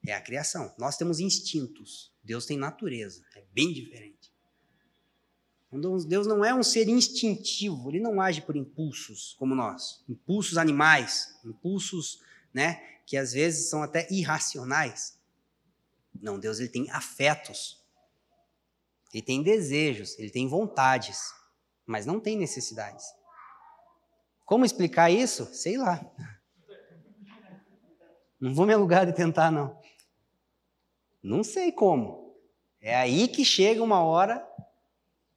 [0.06, 0.74] é a criação.
[0.76, 4.30] Nós temos instintos, Deus tem natureza, é bem diferente.
[5.72, 10.58] Então, Deus não é um ser instintivo, ele não age por impulsos como nós, impulsos
[10.58, 12.20] animais, impulsos,
[12.52, 15.18] né, que às vezes são até irracionais.
[16.20, 17.82] Não, Deus ele tem afetos.
[19.12, 21.32] Ele tem desejos, ele tem vontades
[21.86, 23.04] mas não tem necessidades.
[24.44, 25.46] Como explicar isso?
[25.54, 26.00] Sei lá.
[28.40, 29.78] Não vou me alugar de tentar, não.
[31.22, 32.36] Não sei como.
[32.80, 34.46] É aí que chega uma hora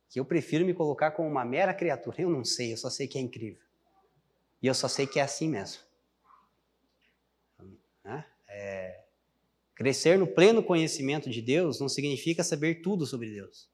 [0.09, 2.21] que eu prefiro me colocar como uma mera criatura.
[2.21, 3.61] Eu não sei, eu só sei que é incrível.
[4.61, 5.81] E eu só sei que é assim mesmo.
[8.49, 8.96] É,
[9.77, 13.69] crescer no pleno conhecimento de Deus não significa saber tudo sobre Deus,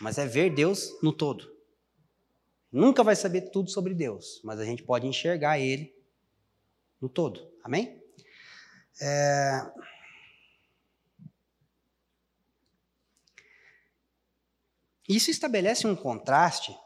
[0.00, 1.52] mas é ver Deus no todo.
[2.70, 5.92] Nunca vai saber tudo sobre Deus, mas a gente pode enxergar Ele
[7.00, 7.50] no todo.
[7.64, 8.00] Amém?
[9.00, 9.68] É...
[15.08, 16.76] Isso estabelece um contraste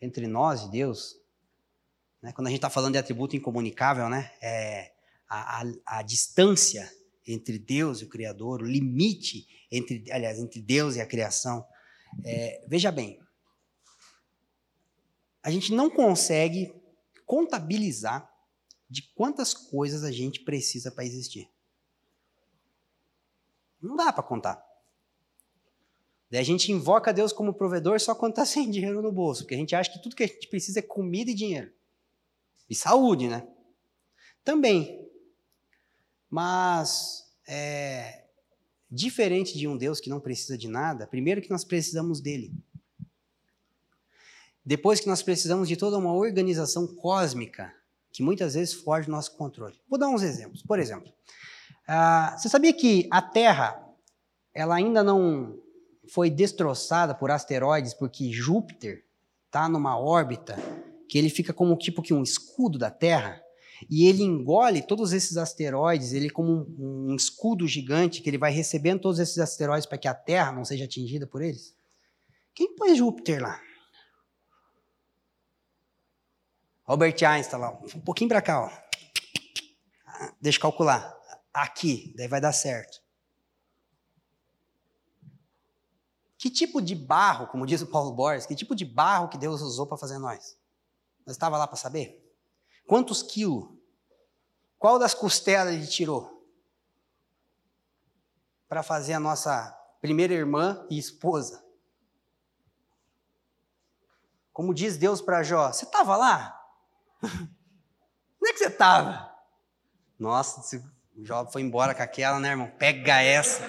[0.00, 1.16] entre nós e Deus.
[2.20, 2.32] Né?
[2.32, 4.32] Quando a gente está falando de atributo incomunicável, né?
[4.40, 4.92] É
[5.28, 6.90] a, a, a, distância
[7.28, 11.64] entre Deus e o Criador, o limite entre, aliás, entre Deus e a criação.
[12.24, 13.20] É, veja bem,
[15.42, 16.74] a gente não consegue
[17.26, 18.28] contabilizar
[18.88, 21.50] de quantas coisas a gente precisa para existir.
[23.80, 24.66] Não dá para contar.
[26.30, 29.54] Daí a gente invoca Deus como provedor só quando está sem dinheiro no bolso, porque
[29.54, 31.72] a gente acha que tudo que a gente precisa é comida e dinheiro.
[32.68, 33.46] E saúde, né?
[34.44, 35.07] Também.
[36.30, 38.24] Mas, é,
[38.90, 42.52] diferente de um Deus que não precisa de nada, primeiro que nós precisamos dele.
[44.64, 47.72] Depois que nós precisamos de toda uma organização cósmica
[48.12, 49.80] que muitas vezes foge do nosso controle.
[49.88, 50.62] Vou dar uns exemplos.
[50.62, 51.08] Por exemplo,
[51.88, 53.82] uh, você sabia que a Terra
[54.52, 55.58] ela ainda não
[56.12, 59.04] foi destroçada por asteroides porque Júpiter
[59.46, 60.56] está numa órbita
[61.08, 63.42] que ele fica como tipo que um escudo da Terra
[63.88, 68.38] e ele engole todos esses asteroides, ele é como um, um escudo gigante que ele
[68.38, 71.76] vai recebendo todos esses asteroides para que a Terra não seja atingida por eles.
[72.54, 73.60] Quem pôs Júpiter lá?
[76.84, 78.88] Albert Einstein lá, um pouquinho para cá, ó.
[80.40, 81.16] Deixa eu calcular.
[81.52, 83.02] Aqui, daí vai dar certo.
[86.38, 89.60] Que tipo de barro, como diz o Paulo Borges, que tipo de barro que Deus
[89.60, 90.56] usou para fazer nós?
[91.26, 92.27] Nós estava lá para saber?
[92.88, 93.68] Quantos quilos?
[94.78, 96.42] Qual das costelas ele tirou?
[98.66, 101.62] Para fazer a nossa primeira irmã e esposa.
[104.54, 106.58] Como diz Deus para Jó, você estava lá?
[107.22, 109.36] Onde é que você estava?
[110.18, 110.62] Nossa,
[111.14, 112.72] Job foi embora com aquela, né, irmão?
[112.78, 113.62] Pega essa.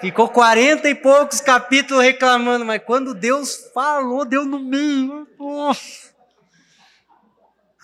[0.00, 5.28] Ficou quarenta e poucos capítulos reclamando, mas quando Deus falou, deu no meio.
[5.38, 6.09] Nossa.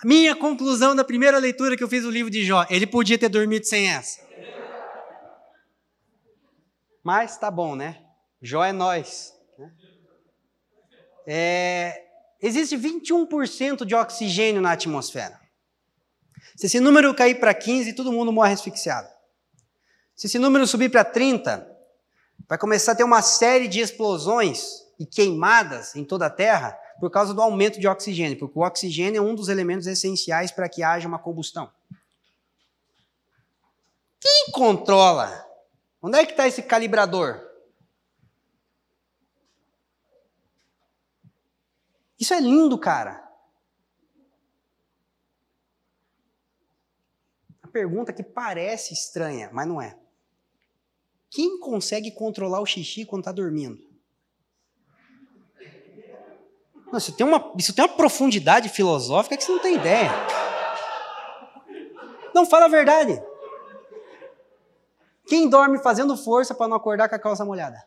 [0.03, 3.17] A minha conclusão da primeira leitura que eu fiz do livro de Jó, ele podia
[3.17, 4.21] ter dormido sem essa.
[7.03, 8.03] Mas tá bom, né?
[8.39, 9.33] Jó é nós.
[9.57, 9.71] Né?
[11.25, 12.03] É,
[12.39, 15.39] existe 21% de oxigênio na atmosfera.
[16.55, 19.07] Se esse número cair para 15, todo mundo morre asfixiado.
[20.15, 21.67] Se esse número subir para 30,
[22.47, 27.09] vai começar a ter uma série de explosões e queimadas em toda a Terra por
[27.11, 30.83] causa do aumento de oxigênio, porque o oxigênio é um dos elementos essenciais para que
[30.83, 31.71] haja uma combustão.
[34.19, 35.45] Quem controla?
[36.01, 37.45] Onde é que está esse calibrador?
[42.19, 43.23] Isso é lindo, cara.
[47.61, 49.97] A pergunta que parece estranha, mas não é.
[51.29, 53.86] Quem consegue controlar o xixi quando está dormindo?
[56.93, 60.09] Isso, tem uma, isso tem uma profundidade filosófica que você não tem ideia.
[62.33, 63.21] Não, fala a verdade.
[65.27, 67.83] Quem dorme fazendo força para não acordar com a calça molhada?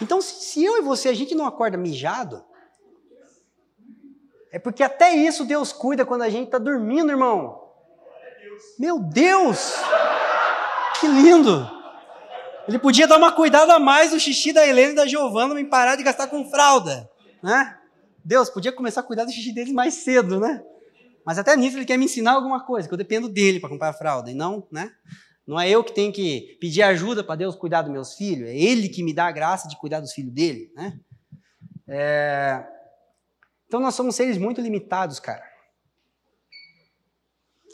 [0.00, 2.44] Então, se eu e você a gente não acorda mijado,
[4.52, 7.60] é porque até isso Deus cuida quando a gente está dormindo, irmão.
[8.78, 9.74] Meu Deus!
[11.00, 11.81] Que lindo!
[12.68, 15.64] Ele podia dar uma cuidada a mais no xixi da Helena e da Giovana e
[15.64, 17.08] parar de gastar com fralda,
[17.42, 17.78] né?
[18.24, 20.62] Deus podia começar a cuidar do xixi deles mais cedo, né?
[21.24, 23.92] Mas até nisso ele quer me ensinar alguma coisa, que eu dependo dele para comprar
[23.92, 24.92] fralda, e não, né?
[25.46, 28.56] Não é eu que tenho que pedir ajuda para Deus cuidar dos meus filhos, é
[28.56, 30.98] Ele que me dá a graça de cuidar dos filhos dele, né?
[31.88, 32.64] É...
[33.66, 35.42] Então nós somos seres muito limitados, cara.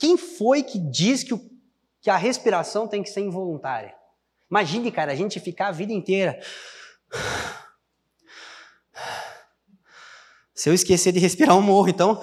[0.00, 1.40] Quem foi que diz que, o...
[2.00, 3.94] que a respiração tem que ser involuntária?
[4.50, 6.40] Imagine, cara, a gente ficar a vida inteira.
[10.54, 12.22] Se eu esquecer de respirar, eu morro, então.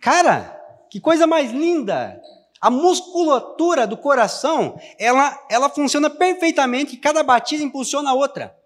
[0.00, 0.56] Cara,
[0.90, 2.20] que coisa mais linda!
[2.60, 8.56] A musculatura do coração, ela, ela funciona perfeitamente cada batida impulsiona a outra.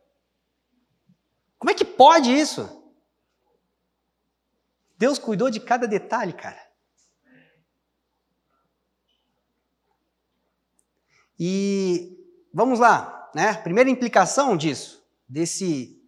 [1.59, 2.81] Como é que pode isso?
[4.97, 6.70] Deus cuidou de cada detalhe, cara.
[11.43, 12.19] E
[12.53, 13.55] vamos lá, né?
[13.55, 15.99] Primeira implicação disso, desse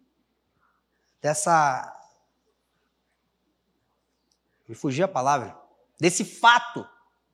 [1.19, 1.89] dessa
[4.69, 5.57] me fugiu a palavra,
[5.99, 6.85] desse fato,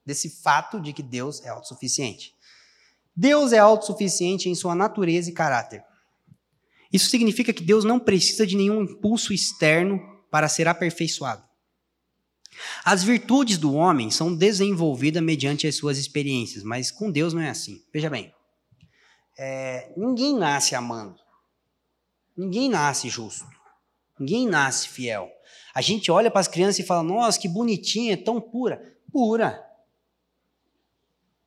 [0.06, 2.34] desse fato de que Deus é autossuficiente.
[3.14, 5.84] Deus é autossuficiente em sua natureza e caráter.
[6.94, 10.00] Isso significa que Deus não precisa de nenhum impulso externo
[10.32, 11.49] para ser aperfeiçoado.
[12.84, 17.50] As virtudes do homem são desenvolvidas mediante as suas experiências, mas com Deus não é
[17.50, 17.84] assim.
[17.94, 18.34] Veja bem,
[19.38, 21.20] é, ninguém nasce amando,
[22.36, 23.48] ninguém nasce justo,
[24.20, 25.30] ninguém nasce fiel.
[25.74, 28.98] A gente olha para as crianças e fala: Nossa, que bonitinha, tão pura.
[29.12, 29.66] Pura.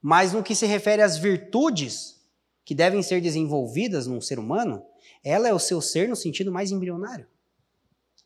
[0.01, 2.21] Mas no que se refere às virtudes
[2.65, 4.85] que devem ser desenvolvidas num ser humano,
[5.23, 7.27] ela é o seu ser no sentido mais embrionário.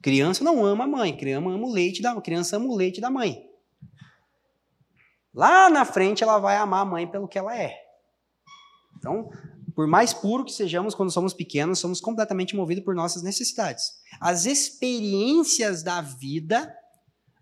[0.03, 3.11] Criança não ama a mãe, criança ama o leite da, criança ama o leite da
[3.11, 3.45] mãe.
[5.35, 7.75] Lá na frente ela vai amar a mãe pelo que ela é.
[8.97, 9.31] Então,
[9.75, 13.93] por mais puro que sejamos quando somos pequenos, somos completamente movidos por nossas necessidades.
[14.19, 16.75] As experiências da vida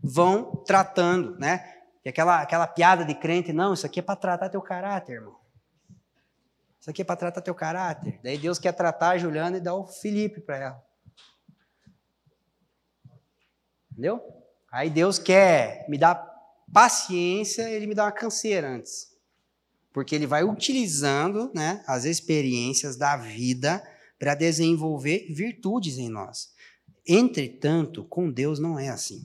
[0.03, 1.65] vão tratando, né?
[2.05, 5.37] E aquela, aquela piada de crente, não, isso aqui é para tratar teu caráter, irmão.
[6.81, 8.21] Isso aqui é para tratar teu caráter.
[8.23, 10.85] Daí Deus quer tratar a Juliana e dá o Felipe para ela.
[13.95, 14.21] Entendeu?
[14.73, 16.17] Aí Deus quer me dar
[16.73, 19.15] paciência, ele me dá uma canseira antes.
[19.93, 23.81] Porque ele vai utilizando né, as experiências da vida
[24.19, 26.53] para desenvolver virtudes em nós.
[27.07, 29.25] Entretanto, com Deus não é assim.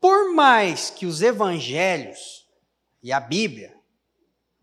[0.00, 2.46] Por mais que os evangelhos
[3.02, 3.74] e a Bíblia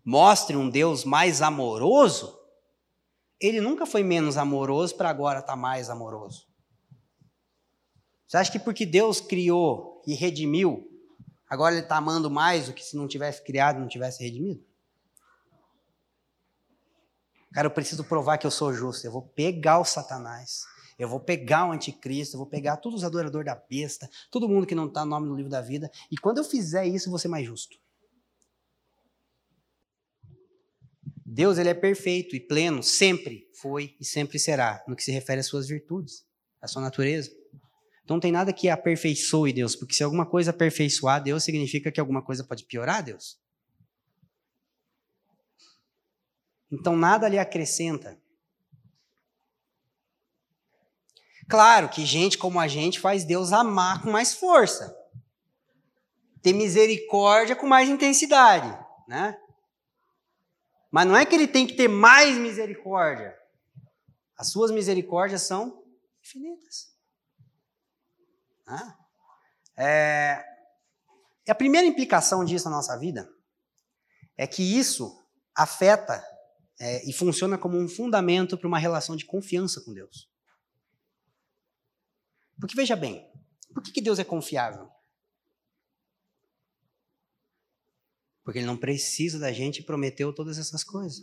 [0.02, 2.41] mostrem um Deus mais amoroso,
[3.42, 6.46] ele nunca foi menos amoroso para agora estar tá mais amoroso.
[8.26, 10.88] Você acha que porque Deus criou e redimiu,
[11.50, 14.64] agora ele está amando mais do que se não tivesse criado não tivesse redimido?
[17.52, 19.06] Cara, eu preciso provar que eu sou justo.
[19.06, 20.62] Eu vou pegar o Satanás.
[20.98, 24.66] Eu vou pegar o anticristo, eu vou pegar todos os adoradores da besta, todo mundo
[24.66, 25.90] que não está no nome no livro da vida.
[26.10, 27.76] E quando eu fizer isso, eu vou ser mais justo.
[31.34, 35.40] Deus ele é perfeito e pleno, sempre foi e sempre será, no que se refere
[35.40, 36.26] às suas virtudes,
[36.60, 37.30] à sua natureza.
[38.04, 41.98] Então não tem nada que aperfeiçoe Deus, porque se alguma coisa aperfeiçoar Deus, significa que
[41.98, 43.40] alguma coisa pode piorar Deus.
[46.70, 48.20] Então nada lhe acrescenta.
[51.48, 54.94] Claro que gente como a gente faz Deus amar com mais força,
[56.42, 58.68] ter misericórdia com mais intensidade,
[59.08, 59.41] né?
[60.92, 63.34] Mas não é que ele tem que ter mais misericórdia.
[64.36, 65.82] As suas misericórdias são
[66.20, 66.92] infinitas.
[69.74, 70.44] É,
[71.48, 73.26] a primeira implicação disso na nossa vida
[74.36, 75.18] é que isso
[75.54, 76.22] afeta
[76.78, 80.30] é, e funciona como um fundamento para uma relação de confiança com Deus.
[82.60, 83.26] Porque veja bem,
[83.72, 84.90] por que, que Deus é confiável?
[88.44, 91.22] Porque ele não precisa da gente e prometeu todas essas coisas.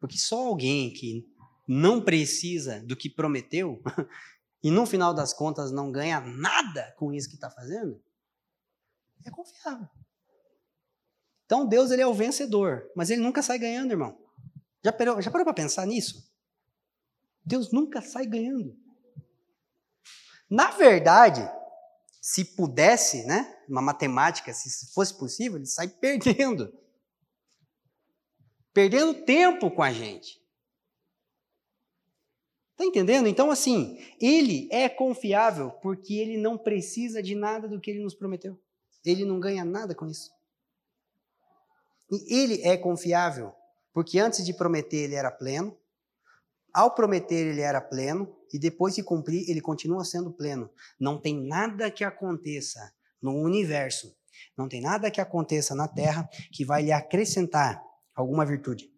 [0.00, 1.28] Porque só alguém que
[1.68, 3.82] não precisa do que prometeu
[4.62, 8.02] e no final das contas não ganha nada com isso que está fazendo,
[9.24, 9.88] é confiável.
[11.44, 14.18] Então Deus ele é o vencedor, mas ele nunca sai ganhando, irmão.
[14.82, 16.28] Já parou, já parou para pensar nisso?
[17.44, 18.76] Deus nunca sai ganhando.
[20.48, 21.40] Na verdade,
[22.20, 26.72] se pudesse, né, uma matemática, se fosse possível, ele sai perdendo.
[28.72, 30.40] Perdendo tempo com a gente.
[32.72, 33.26] Está entendendo?
[33.26, 38.14] Então, assim, ele é confiável porque ele não precisa de nada do que ele nos
[38.14, 38.58] prometeu.
[39.04, 40.30] Ele não ganha nada com isso.
[42.10, 43.54] E ele é confiável
[43.92, 45.76] porque antes de prometer ele era pleno,
[46.72, 50.70] ao prometer ele era pleno e depois de cumprir ele continua sendo pleno.
[50.98, 54.16] Não tem nada que aconteça no universo,
[54.56, 57.82] não tem nada que aconteça na terra que vai lhe acrescentar
[58.14, 58.90] alguma virtude.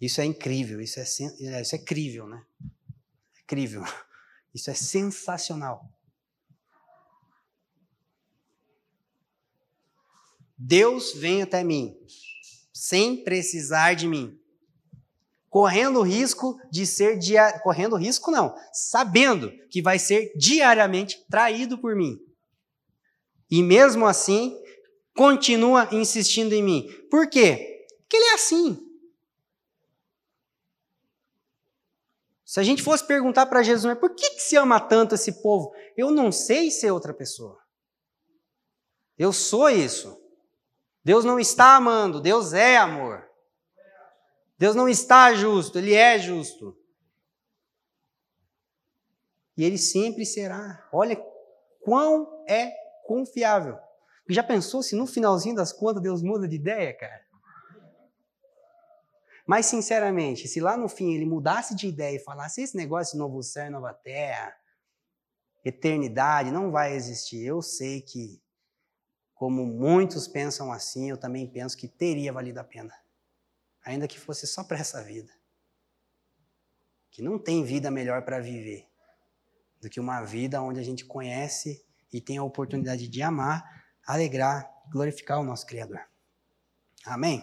[0.00, 1.04] Isso é incrível, isso é,
[1.40, 2.44] é isso é crível, né?
[3.38, 3.82] É crível.
[4.54, 5.84] Isso é sensacional.
[10.56, 11.98] Deus vem até mim
[12.74, 14.38] sem precisar de mim.
[15.54, 17.60] Correndo o risco de ser dia...
[17.60, 22.18] correndo risco não, sabendo que vai ser diariamente traído por mim.
[23.48, 24.60] E mesmo assim,
[25.14, 26.88] continua insistindo em mim.
[27.08, 27.86] Por quê?
[28.00, 28.84] Porque ele é assim.
[32.44, 35.40] Se a gente fosse perguntar para Jesus, mas por que, que se ama tanto esse
[35.40, 35.72] povo?
[35.96, 37.62] Eu não sei ser outra pessoa.
[39.16, 40.20] Eu sou isso.
[41.04, 43.32] Deus não está amando, Deus é amor.
[44.64, 46.74] Deus não está justo, Ele é justo.
[49.58, 50.88] E Ele sempre será.
[50.90, 51.22] Olha
[51.82, 52.72] quão é
[53.04, 53.78] confiável.
[54.26, 57.26] Já pensou se no finalzinho das contas Deus muda de ideia, cara?
[59.46, 63.18] Mas, sinceramente, se lá no fim ele mudasse de ideia e falasse esse negócio de
[63.18, 64.56] novo céu e nova terra,
[65.62, 67.44] eternidade, não vai existir.
[67.44, 68.42] Eu sei que
[69.34, 73.03] como muitos pensam assim, eu também penso que teria valido a pena.
[73.84, 75.32] Ainda que fosse só para essa vida.
[77.10, 78.88] Que não tem vida melhor para viver
[79.80, 83.62] do que uma vida onde a gente conhece e tem a oportunidade de amar,
[84.06, 86.00] alegrar, glorificar o nosso Criador.
[87.04, 87.42] Amém?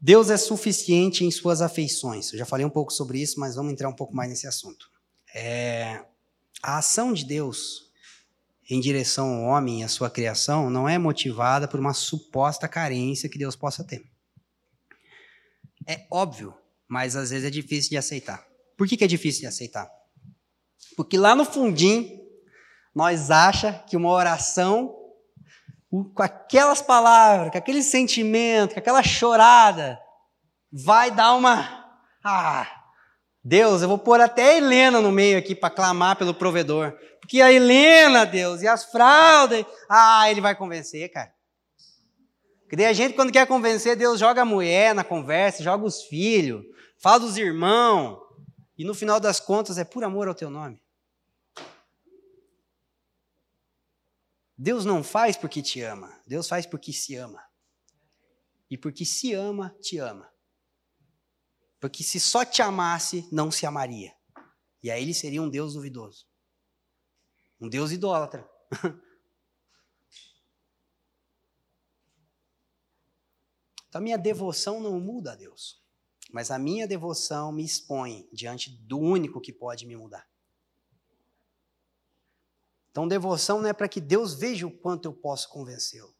[0.00, 2.32] Deus é suficiente em suas afeições.
[2.32, 4.88] Eu já falei um pouco sobre isso, mas vamos entrar um pouco mais nesse assunto.
[5.34, 6.04] É,
[6.62, 7.92] a ação de Deus
[8.70, 13.28] em direção ao homem e à sua criação não é motivada por uma suposta carência
[13.28, 14.04] que Deus possa ter.
[15.86, 16.54] É óbvio,
[16.88, 18.44] mas às vezes é difícil de aceitar.
[18.76, 19.88] Por que, que é difícil de aceitar?
[20.96, 22.18] Porque lá no fundinho,
[22.94, 24.94] nós acha que uma oração
[25.90, 29.98] com aquelas palavras, com aquele sentimento, com aquela chorada,
[30.72, 31.86] vai dar uma.
[32.24, 32.66] Ah,
[33.42, 36.92] Deus, eu vou pôr até a Helena no meio aqui para clamar pelo provedor.
[37.20, 39.64] Porque a Helena, Deus, e as fraldas.
[39.88, 41.32] Ah, ele vai convencer, cara.
[42.68, 46.62] Porque a gente, quando quer convencer, Deus joga a mulher na conversa, joga os filhos,
[46.98, 48.20] fala dos irmãos.
[48.76, 50.80] E no final das contas é por amor ao teu nome.
[54.56, 57.42] Deus não faz porque te ama, Deus faz porque se ama.
[58.70, 60.30] E porque se ama, te ama.
[61.80, 64.12] Porque se só te amasse, não se amaria.
[64.82, 66.26] E aí ele seria um Deus duvidoso.
[67.58, 68.46] Um Deus idólatra.
[73.88, 75.82] Então, a minha devoção não muda a Deus.
[76.30, 80.28] Mas a minha devoção me expõe diante do único que pode me mudar.
[82.90, 86.14] Então, devoção não é para que Deus veja o quanto eu posso convencê-lo.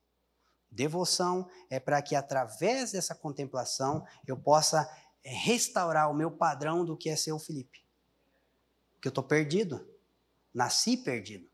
[0.70, 4.88] Devoção é para que, através dessa contemplação, eu possa
[5.24, 7.84] é restaurar o meu padrão do que é ser o Felipe.
[8.94, 9.86] Porque eu estou perdido.
[10.54, 11.50] Nasci perdido.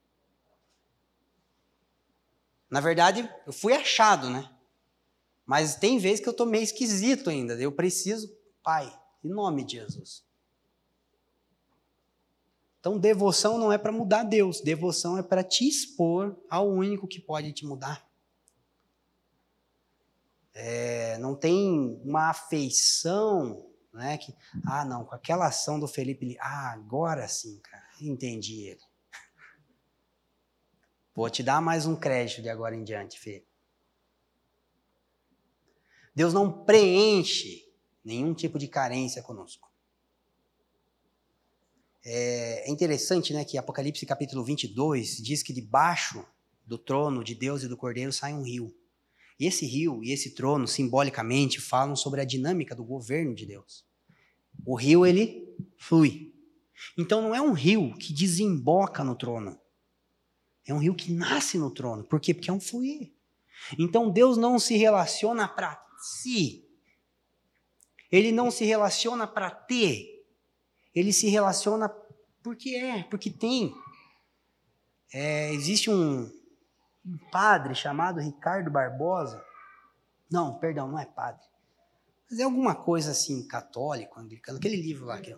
[2.70, 4.53] Na verdade, eu fui achado, né?
[5.46, 7.54] Mas tem vezes que eu estou meio esquisito ainda.
[7.54, 8.90] Eu preciso, Pai,
[9.22, 10.24] em nome de Jesus.
[12.80, 17.18] Então, devoção não é para mudar Deus, devoção é para te expor ao único que
[17.18, 18.06] pode te mudar.
[20.52, 24.18] É, não tem uma afeição, né?
[24.18, 24.34] Que,
[24.66, 28.82] ah, não, com aquela ação do Felipe, ah, agora sim, cara, entendi ele.
[31.14, 33.46] Vou te dar mais um crédito de agora em diante, Fê.
[36.14, 37.64] Deus não preenche
[38.04, 39.68] nenhum tipo de carência conosco.
[42.04, 46.24] É, é interessante né, que Apocalipse capítulo 22 diz que debaixo
[46.66, 48.74] do trono de Deus e do Cordeiro sai um rio.
[49.40, 53.84] E esse rio e esse trono, simbolicamente, falam sobre a dinâmica do governo de Deus.
[54.64, 56.32] O rio, ele flui.
[56.96, 59.58] Então não é um rio que desemboca no trono.
[60.66, 62.04] É um rio que nasce no trono.
[62.04, 62.32] Por quê?
[62.32, 63.12] Porque é um fluir.
[63.78, 66.64] Então Deus não se relaciona para si.
[68.10, 70.24] Ele não se relaciona para ter.
[70.94, 71.88] Ele se relaciona
[72.42, 73.74] Porque é, porque tem.
[75.12, 76.30] É, existe um,
[77.04, 79.44] um padre chamado Ricardo Barbosa.
[80.30, 81.42] Não, perdão, não é padre.
[82.30, 85.20] Mas é alguma coisa assim, católico, anglicano, aquele livro lá.
[85.20, 85.36] Que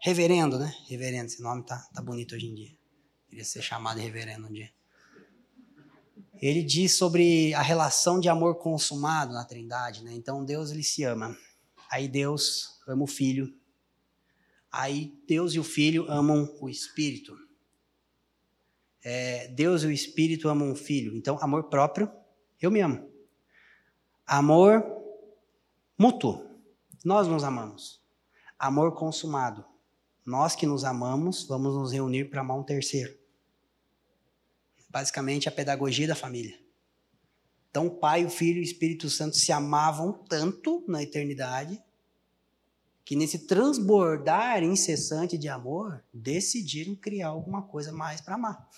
[0.00, 0.70] reverendo, né?
[0.86, 2.76] Reverendo, esse nome tá, tá bonito hoje em dia.
[3.28, 4.70] Queria ser chamado reverendo um dia.
[6.40, 10.12] Ele diz sobre a relação de amor consumado na Trindade, né?
[10.14, 11.36] Então Deus ele se ama.
[11.90, 13.54] Aí Deus ama o Filho.
[14.70, 17.36] Aí Deus e o Filho amam o Espírito.
[19.02, 21.14] É, Deus e o Espírito amam o Filho.
[21.14, 22.10] Então, amor próprio,
[22.60, 23.08] eu me amo.
[24.26, 24.82] Amor
[25.96, 26.44] mútuo,
[27.04, 28.02] nós nos amamos.
[28.58, 29.64] Amor consumado,
[30.24, 33.14] nós que nos amamos, vamos nos reunir para amar um terceiro.
[34.94, 36.56] Basicamente, a pedagogia da família.
[37.68, 41.82] Então, o Pai, o Filho e o Espírito Santo se amavam tanto na eternidade
[43.04, 48.70] que, nesse transbordar incessante de amor, decidiram criar alguma coisa mais para amar.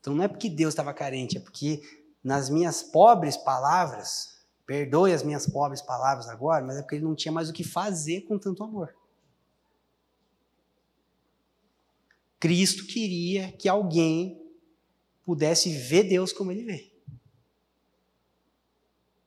[0.00, 1.80] Então, não é porque Deus estava carente, é porque,
[2.20, 7.14] nas minhas pobres palavras, perdoe as minhas pobres palavras agora, mas é porque ele não
[7.14, 8.92] tinha mais o que fazer com tanto amor.
[12.40, 14.39] Cristo queria que alguém
[15.24, 16.90] pudesse ver Deus como ele vê.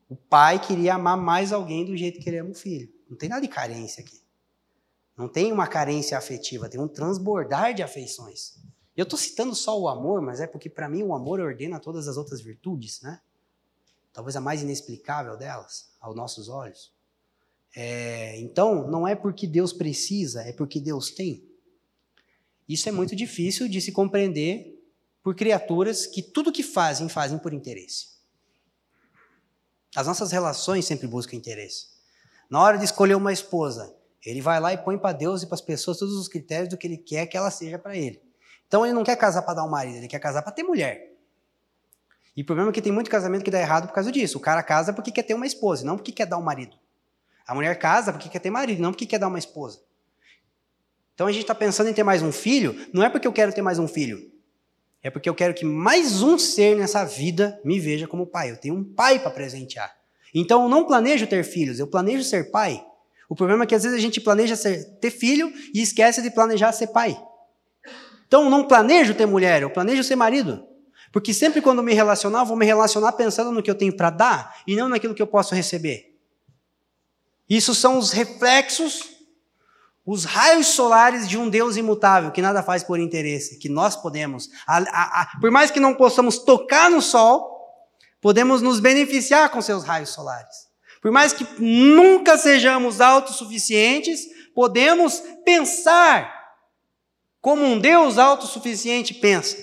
[0.10, 2.92] O pai queria amar mais alguém do jeito que ele ama o filho.
[3.10, 4.22] Não tem nada de carência aqui.
[5.18, 8.58] Não tem uma carência afetiva, tem um transbordar de afeições.
[8.96, 12.08] Eu estou citando só o amor, mas é porque para mim o amor ordena todas
[12.08, 13.22] as outras virtudes, né?
[14.12, 16.94] Talvez a mais inexplicável delas, aos nossos olhos.
[17.76, 21.44] É, então, não é porque Deus precisa, é porque Deus tem.
[22.70, 24.73] Isso é muito difícil de se compreender
[25.24, 28.08] por criaturas que tudo que fazem, fazem por interesse.
[29.96, 31.88] As nossas relações sempre buscam interesse.
[32.50, 33.96] Na hora de escolher uma esposa,
[34.26, 36.78] ele vai lá e põe para Deus e para as pessoas todos os critérios do
[36.78, 38.22] que ele quer que ela seja para ele.
[38.68, 41.14] Então ele não quer casar para dar um marido, ele quer casar para ter mulher.
[42.36, 44.38] E o problema é que tem muito casamento que dá errado por causa disso.
[44.38, 46.76] O cara casa porque quer ter uma esposa, não porque quer dar um marido.
[47.46, 49.80] A mulher casa porque quer ter marido, não porque quer dar uma esposa.
[51.14, 53.54] Então a gente está pensando em ter mais um filho, não é porque eu quero
[53.54, 54.33] ter mais um filho.
[55.04, 58.52] É porque eu quero que mais um ser nessa vida me veja como pai.
[58.52, 59.94] Eu tenho um pai para presentear.
[60.34, 62.84] Então eu não planejo ter filhos, eu planejo ser pai.
[63.28, 66.32] O problema é que às vezes a gente planeja ser, ter filho e esquece de
[66.32, 67.22] planejar ser pai.
[68.26, 70.66] Então eu não planejo ter mulher, eu planejo ser marido.
[71.12, 74.10] Porque sempre quando me relacionar, eu vou me relacionar pensando no que eu tenho para
[74.10, 76.18] dar e não naquilo que eu posso receber.
[77.48, 79.13] Isso são os reflexos
[80.06, 84.50] os raios solares de um Deus imutável, que nada faz por interesse, que nós podemos,
[84.68, 87.54] a, a, a, por mais que não possamos tocar no sol,
[88.22, 90.68] podemos nos beneficiar com seus raios solares.
[91.02, 96.44] Por mais que nunca sejamos autossuficientes, podemos pensar
[97.42, 99.58] como um Deus autossuficiente pensa.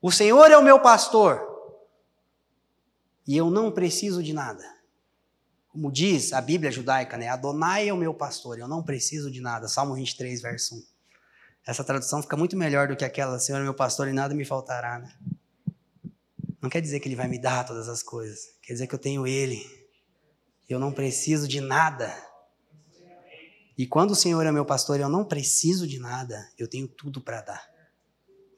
[0.00, 1.42] O Senhor é o meu pastor
[3.26, 4.75] e eu não preciso de nada.
[5.76, 7.28] Como diz a Bíblia judaica, né?
[7.28, 9.68] Adonai é o meu pastor, eu não preciso de nada.
[9.68, 10.82] Salmo 23, verso 1.
[11.66, 14.42] Essa tradução fica muito melhor do que aquela, Senhor é meu pastor e nada me
[14.42, 15.14] faltará, né?
[16.62, 18.54] Não quer dizer que ele vai me dar todas as coisas.
[18.62, 19.62] Quer dizer que eu tenho ele.
[20.66, 22.10] Eu não preciso de nada.
[23.76, 26.42] E quando o Senhor é meu pastor, eu não preciso de nada.
[26.56, 27.68] Eu tenho tudo para dar.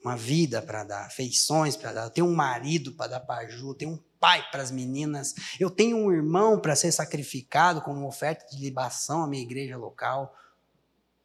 [0.01, 2.03] Uma vida para dar, afeições para dar.
[2.05, 5.33] Eu tenho um marido para dar para Ju, eu tenho um pai para as meninas,
[5.59, 10.35] eu tenho um irmão para ser sacrificado como oferta de libação à minha igreja local,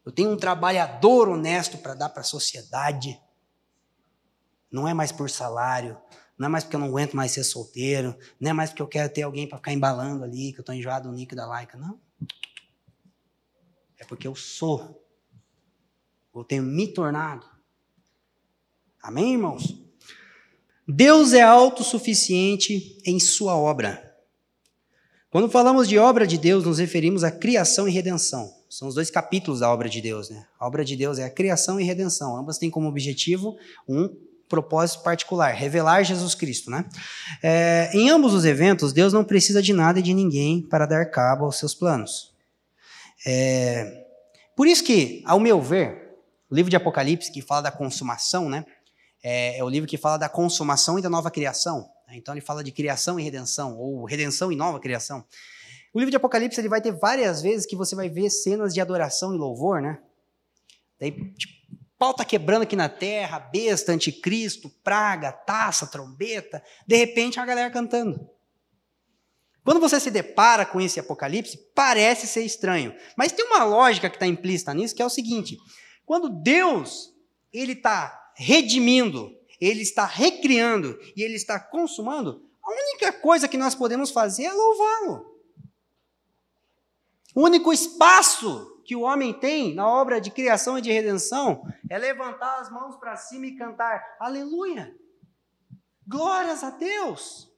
[0.05, 3.19] eu tenho um trabalhador honesto para dar para a sociedade.
[4.71, 5.97] Não é mais por salário,
[6.37, 8.89] não é mais porque eu não aguento mais ser solteiro, não é mais porque eu
[8.89, 11.79] quero ter alguém para ficar embalando ali, que eu estou enjoado do nick da laica,
[11.79, 11.99] não.
[13.97, 15.03] É porque eu sou,
[16.35, 17.49] eu tenho me tornado.
[19.01, 19.84] Amém, irmãos?
[20.87, 24.15] Deus é autossuficiente em sua obra.
[25.31, 28.53] Quando falamos de obra de Deus, nos referimos à criação e redenção.
[28.69, 30.31] São os dois capítulos da obra de Deus.
[30.31, 30.47] Né?
[30.59, 32.37] A obra de Deus é a criação e redenção.
[32.37, 33.57] Ambas têm como objetivo
[33.89, 34.15] um
[34.49, 36.71] propósito particular, revelar Jesus Cristo.
[36.71, 36.85] Né?
[37.43, 41.07] É, em ambos os eventos, Deus não precisa de nada e de ninguém para dar
[41.07, 42.33] cabo aos seus planos.
[43.27, 44.05] É,
[44.55, 46.17] por isso que, ao meu ver,
[46.51, 48.65] o livro de Apocalipse, que fala da consumação, né?
[49.25, 51.91] É, é o livro que fala da consumação e da nova criação.
[52.07, 52.17] Né?
[52.17, 55.25] Então ele fala de criação e redenção, ou redenção e nova criação.
[55.95, 58.83] O livro de Apocalipse ele vai ter várias vezes que você vai ver cenas de
[58.83, 59.99] adoração e louvor, né?
[61.01, 61.55] Daí, tipo,
[61.97, 66.63] pau tá quebrando aqui na terra, besta, anticristo, praga, taça, trombeta.
[66.87, 68.29] De repente, a galera cantando.
[69.65, 72.95] Quando você se depara com esse Apocalipse, parece ser estranho.
[73.17, 75.57] Mas tem uma lógica que está implícita nisso, que é o seguinte:
[76.05, 77.15] Quando Deus
[77.51, 83.75] ele está redimindo, ele está recriando e ele está consumando, a única coisa que nós
[83.75, 85.35] podemos fazer é louvá-lo.
[87.35, 91.99] O único espaço que o homem tem na obra de criação e de redenção é
[91.99, 94.95] levantar as mãos para cima e cantar aleluia.
[96.07, 97.51] Glórias a Deus.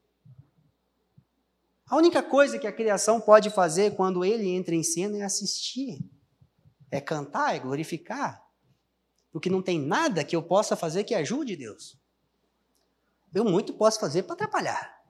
[1.88, 5.98] A única coisa que a criação pode fazer quando ele entra em cena é assistir,
[6.90, 8.45] é cantar, é glorificar.
[9.36, 12.00] Porque não tem nada que eu possa fazer que ajude Deus.
[13.34, 15.04] Eu muito posso fazer para atrapalhar.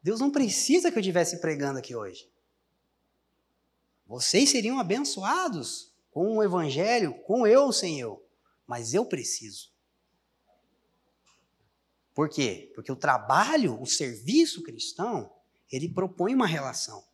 [0.00, 2.30] Deus não precisa que eu estivesse pregando aqui hoje.
[4.06, 8.24] Vocês seriam abençoados com o evangelho, com eu sem eu.
[8.64, 9.72] Mas eu preciso.
[12.14, 12.70] Por quê?
[12.76, 15.34] Porque o trabalho, o serviço cristão,
[15.68, 17.04] ele propõe uma relação.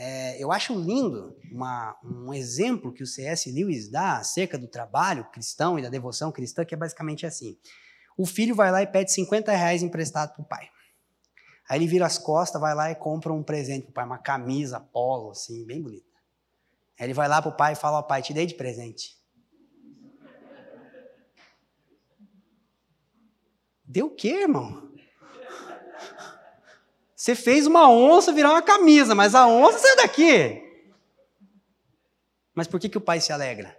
[0.00, 3.50] É, eu acho lindo uma, um exemplo que o C.S.
[3.50, 7.58] Lewis dá acerca do trabalho cristão e da devoção cristã, que é basicamente assim.
[8.16, 10.68] O filho vai lá e pede 50 reais emprestado para o pai.
[11.68, 14.18] Aí ele vira as costas, vai lá e compra um presente para o pai, uma
[14.18, 16.06] camisa polo, assim, bem bonita.
[16.96, 19.18] Aí ele vai lá para o pai e fala, ó pai, te dei de presente.
[23.84, 24.92] Deu o quê, irmão?
[27.18, 30.62] Você fez uma onça virar uma camisa, mas a onça saiu daqui.
[32.54, 33.76] Mas por que, que o pai se alegra?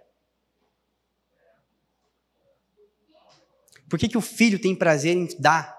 [3.88, 5.74] Por que, que o filho tem prazer em dar?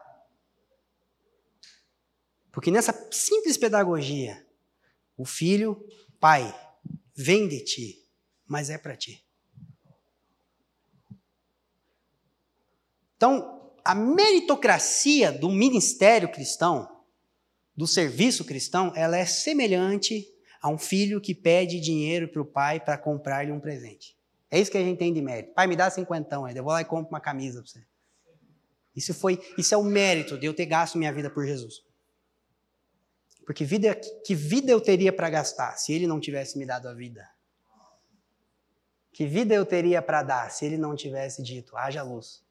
[2.52, 4.44] Porque nessa simples pedagogia,
[5.16, 5.88] o filho,
[6.20, 6.52] pai,
[7.14, 8.04] vem de ti,
[8.48, 9.24] mas é para ti.
[13.16, 17.01] Então, a meritocracia do ministério cristão,
[17.82, 22.80] do serviço cristão, ela é semelhante a um filho que pede dinheiro para o pai
[22.80, 24.16] para comprar-lhe um presente.
[24.52, 25.56] É isso que a gente tem de mérito.
[25.56, 27.84] Pai, me dá cinquentão aí, eu vou lá e compro uma camisa para você.
[28.96, 31.84] Isso foi, isso é o mérito de eu ter gasto minha vida por Jesus.
[33.48, 36.94] Porque vida, que vida eu teria para gastar se ele não tivesse me dado a
[36.94, 37.28] vida?
[39.12, 42.46] Que vida eu teria para dar se ele não tivesse dito, haja luz?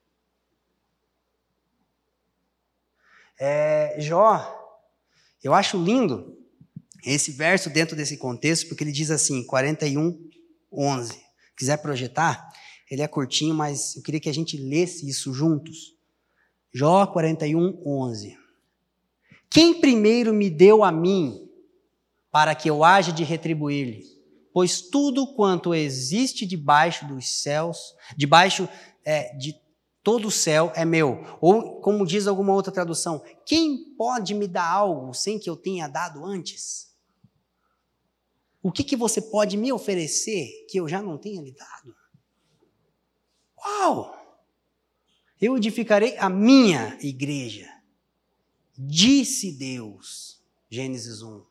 [3.38, 4.59] É, Jó,
[5.42, 6.36] eu acho lindo
[7.04, 10.18] esse verso dentro desse contexto, porque ele diz assim, 41,
[10.72, 11.18] 11.
[11.56, 12.48] Quiser projetar,
[12.90, 15.94] ele é curtinho, mas eu queria que a gente lesse isso juntos.
[16.72, 18.38] Jó 41, 11.
[19.48, 21.48] Quem primeiro me deu a mim,
[22.30, 24.04] para que eu haja de retribuir-lhe?
[24.52, 28.68] Pois tudo quanto existe debaixo dos céus, debaixo
[29.04, 29.54] é, de
[30.02, 31.24] Todo o céu é meu.
[31.40, 35.88] Ou, como diz alguma outra tradução, quem pode me dar algo sem que eu tenha
[35.88, 36.90] dado antes?
[38.62, 41.94] O que, que você pode me oferecer que eu já não tenha lhe dado?
[43.58, 44.16] Uau!
[45.40, 47.68] Eu edificarei a minha igreja.
[48.76, 50.40] Disse Deus.
[50.70, 51.42] Gênesis 1.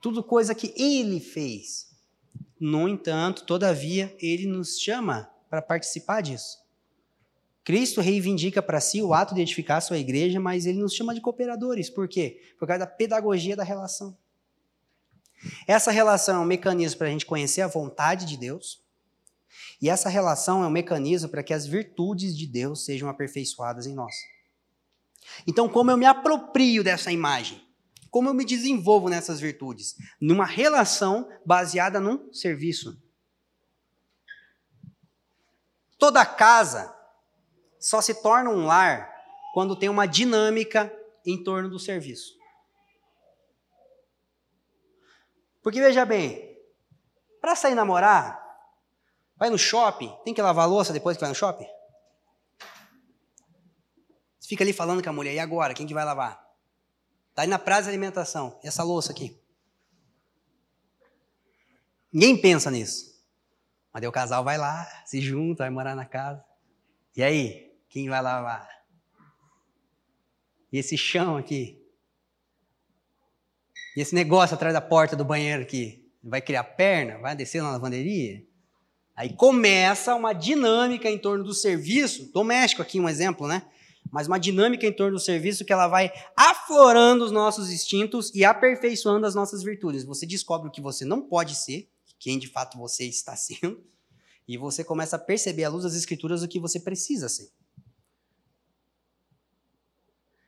[0.00, 1.90] Tudo coisa que ele fez.
[2.60, 6.58] No entanto, todavia, ele nos chama para participar disso.
[7.64, 11.14] Cristo reivindica para si o ato de edificar a sua igreja, mas ele nos chama
[11.14, 11.90] de cooperadores.
[11.90, 12.40] Por quê?
[12.58, 14.16] Por causa da pedagogia da relação.
[15.66, 18.82] Essa relação é um mecanismo para a gente conhecer a vontade de Deus,
[19.80, 23.94] e essa relação é um mecanismo para que as virtudes de Deus sejam aperfeiçoadas em
[23.94, 24.14] nós.
[25.46, 27.62] Então, como eu me aproprio dessa imagem?
[28.10, 29.94] Como eu me desenvolvo nessas virtudes?
[30.20, 33.00] Numa relação baseada num serviço.
[35.98, 36.96] Toda casa
[37.78, 39.12] só se torna um lar
[39.52, 40.92] quando tem uma dinâmica
[41.26, 42.38] em torno do serviço.
[45.62, 46.56] Porque veja bem,
[47.40, 48.40] para sair namorar,
[49.36, 51.66] vai no shopping, tem que lavar louça depois que vai no shopping?
[54.38, 55.74] Você fica ali falando com a mulher, e agora?
[55.74, 56.42] Quem que vai lavar?
[57.30, 59.38] Está aí na praça de alimentação, e essa louça aqui?
[62.12, 63.17] Ninguém pensa nisso.
[63.92, 66.44] Mas daí o casal vai lá, se junta, vai morar na casa.
[67.16, 68.68] E aí, quem vai lavar?
[70.72, 71.82] E esse chão aqui?
[73.96, 76.06] E esse negócio atrás da porta do banheiro aqui?
[76.22, 77.18] Vai criar perna?
[77.18, 78.46] Vai descer na lavanderia?
[79.16, 83.62] Aí começa uma dinâmica em torno do serviço, doméstico aqui um exemplo, né?
[84.12, 88.44] Mas uma dinâmica em torno do serviço que ela vai aflorando os nossos instintos e
[88.44, 90.04] aperfeiçoando as nossas virtudes.
[90.04, 91.88] Você descobre o que você não pode ser,
[92.18, 93.84] quem de fato você está sendo,
[94.46, 97.52] e você começa a perceber à luz das escrituras o que você precisa ser.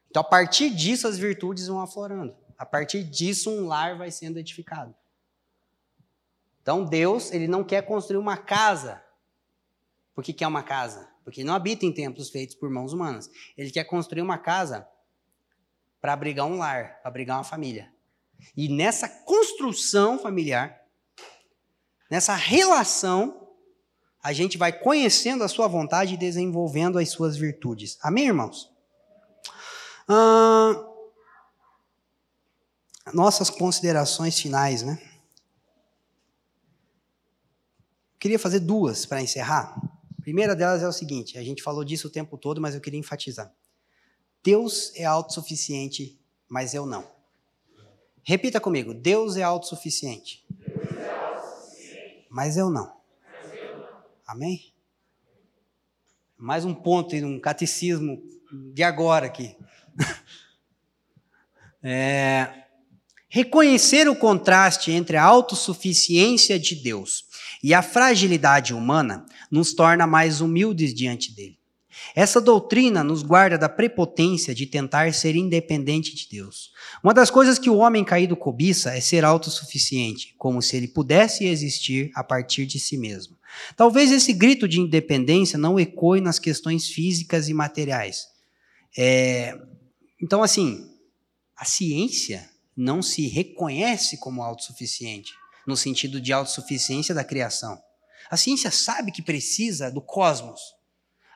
[0.08, 2.34] Então, a partir disso, as virtudes vão aflorando.
[2.58, 4.94] A partir disso, um lar vai sendo edificado.
[6.62, 9.02] Então Deus, ele não quer construir uma casa.
[10.14, 11.08] Por que quer uma casa?
[11.24, 13.30] Porque não habita em templos feitos por mãos humanas.
[13.56, 14.86] Ele quer construir uma casa
[16.00, 17.92] para abrigar um lar, para abrigar uma família.
[18.56, 20.79] E nessa construção familiar,
[22.10, 23.48] nessa relação,
[24.22, 27.96] a gente vai conhecendo a sua vontade e desenvolvendo as suas virtudes.
[28.02, 28.70] Amém, irmãos?
[30.08, 30.84] Ah,
[33.14, 35.00] nossas considerações finais, né?
[38.18, 39.80] Queria fazer duas para encerrar.
[40.18, 42.80] A primeira delas é o seguinte: a gente falou disso o tempo todo, mas eu
[42.80, 43.50] queria enfatizar.
[44.42, 47.10] Deus é autossuficiente, mas eu não.
[48.22, 50.44] Repita comigo: Deus é autossuficiente.
[52.30, 52.30] Deus autossuficiente.
[52.30, 52.90] Mas eu não.
[53.42, 53.88] Mas eu não.
[54.26, 54.72] Amém?
[56.38, 58.22] Mais um ponto e um catecismo
[58.72, 59.56] de agora aqui.
[61.82, 62.64] é,
[63.28, 67.24] reconhecer o contraste entre a autossuficiência de Deus
[67.62, 71.59] e a fragilidade humana nos torna mais humildes diante dele.
[72.14, 76.72] Essa doutrina nos guarda da prepotência de tentar ser independente de Deus.
[77.02, 81.44] Uma das coisas que o homem caído cobiça é ser autossuficiente, como se ele pudesse
[81.44, 83.36] existir a partir de si mesmo.
[83.76, 88.26] Talvez esse grito de independência não ecoe nas questões físicas e materiais.
[88.96, 89.56] É...
[90.22, 90.90] Então, assim,
[91.56, 95.32] a ciência não se reconhece como autossuficiente
[95.66, 97.78] no sentido de autossuficiência da criação.
[98.30, 100.60] A ciência sabe que precisa do cosmos.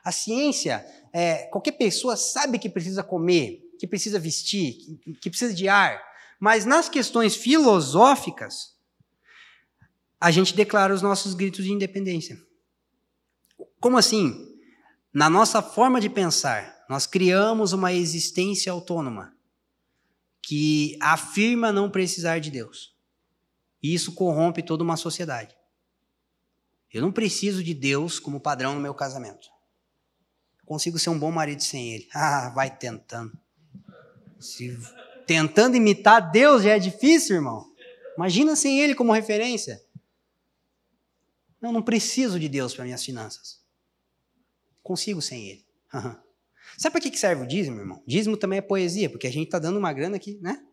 [0.05, 5.51] A ciência, é, qualquer pessoa sabe que precisa comer, que precisa vestir, que, que precisa
[5.51, 5.99] de ar.
[6.39, 8.75] Mas nas questões filosóficas,
[10.21, 12.39] a gente declara os nossos gritos de independência.
[13.79, 14.55] Como assim?
[15.11, 19.35] Na nossa forma de pensar, nós criamos uma existência autônoma
[20.39, 22.95] que afirma não precisar de Deus.
[23.81, 25.55] E isso corrompe toda uma sociedade.
[26.93, 29.54] Eu não preciso de Deus como padrão no meu casamento.
[30.65, 32.07] Consigo ser um bom marido sem ele.
[32.13, 33.37] Ah, vai tentando.
[34.39, 34.77] Se
[35.25, 37.71] tentando imitar Deus já é difícil, irmão.
[38.17, 39.83] Imagina sem ele como referência.
[41.61, 43.59] Eu não preciso de Deus para minhas finanças.
[44.83, 45.65] Consigo sem ele.
[46.77, 48.03] Sabe para que serve o dízimo, irmão?
[48.05, 50.63] Dízimo também é poesia, porque a gente está dando uma grana aqui, né?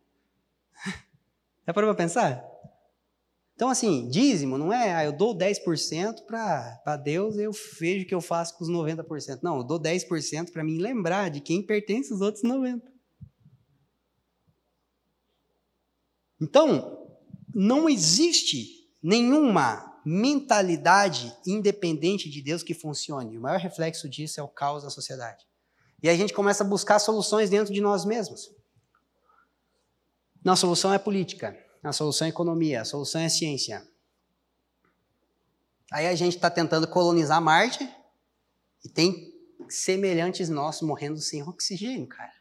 [1.66, 2.51] Parou para pensar?
[3.62, 8.12] Então, assim, dízimo não é, ah, eu dou 10% para Deus, eu vejo o que
[8.12, 9.38] eu faço com os 90%.
[9.40, 12.82] Não, eu dou 10% para mim lembrar de quem pertence os outros 90%.
[16.40, 17.08] Então,
[17.54, 18.66] não existe
[19.00, 23.38] nenhuma mentalidade independente de Deus que funcione.
[23.38, 25.46] O maior reflexo disso é o caos da sociedade.
[26.02, 28.50] E a gente começa a buscar soluções dentro de nós mesmos.
[30.44, 31.56] Não, a solução é política.
[31.82, 33.86] A solução é economia, a solução é ciência.
[35.90, 37.88] Aí a gente está tentando colonizar Marte
[38.84, 39.32] e tem
[39.68, 42.32] semelhantes nossos morrendo sem oxigênio, cara.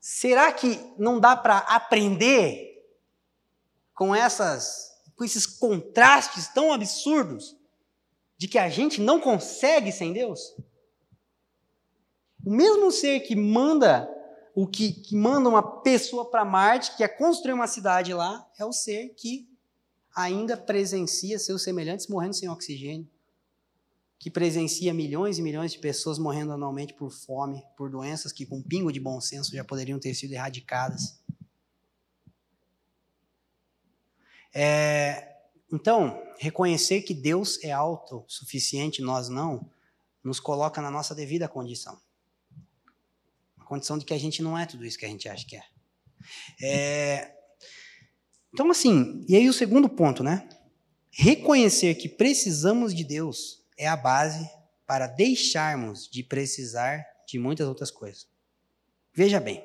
[0.00, 2.66] Será que não dá para aprender
[3.92, 7.56] com essas com esses contrastes tão absurdos
[8.36, 10.54] de que a gente não consegue sem Deus?
[12.46, 14.08] O mesmo ser que manda
[14.54, 18.64] o que, que manda uma pessoa para Marte, que é construir uma cidade lá, é
[18.64, 19.50] o ser que
[20.14, 23.06] ainda presencia seus semelhantes morrendo sem oxigênio,
[24.16, 28.58] que presencia milhões e milhões de pessoas morrendo anualmente por fome, por doenças que com
[28.58, 31.20] um pingo de bom senso já poderiam ter sido erradicadas.
[34.54, 35.36] É,
[35.70, 39.68] então, reconhecer que Deus é autossuficiente, nós não,
[40.22, 42.05] nos coloca na nossa devida condição
[43.66, 45.64] condição de que a gente não é tudo isso que a gente acha que é.
[46.62, 47.36] é.
[48.54, 50.48] Então, assim, e aí o segundo ponto, né?
[51.10, 54.48] Reconhecer que precisamos de Deus é a base
[54.86, 58.28] para deixarmos de precisar de muitas outras coisas.
[59.12, 59.64] Veja bem,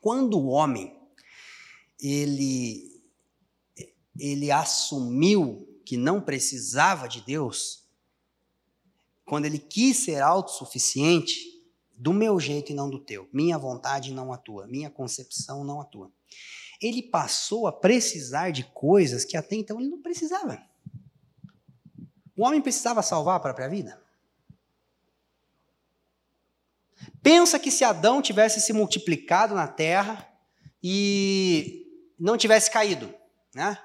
[0.00, 0.96] quando o homem
[2.00, 2.90] ele
[4.18, 7.82] ele assumiu que não precisava de Deus,
[9.24, 11.51] quando ele quis ser autossuficiente,
[12.02, 13.28] do meu jeito e não do teu.
[13.32, 16.10] Minha vontade não atua, minha concepção não atua.
[16.80, 20.60] Ele passou a precisar de coisas que até então ele não precisava.
[22.36, 24.02] O homem precisava salvar a própria vida?
[27.22, 30.28] Pensa que se Adão tivesse se multiplicado na terra
[30.82, 31.86] e
[32.18, 33.14] não tivesse caído,
[33.54, 33.78] né?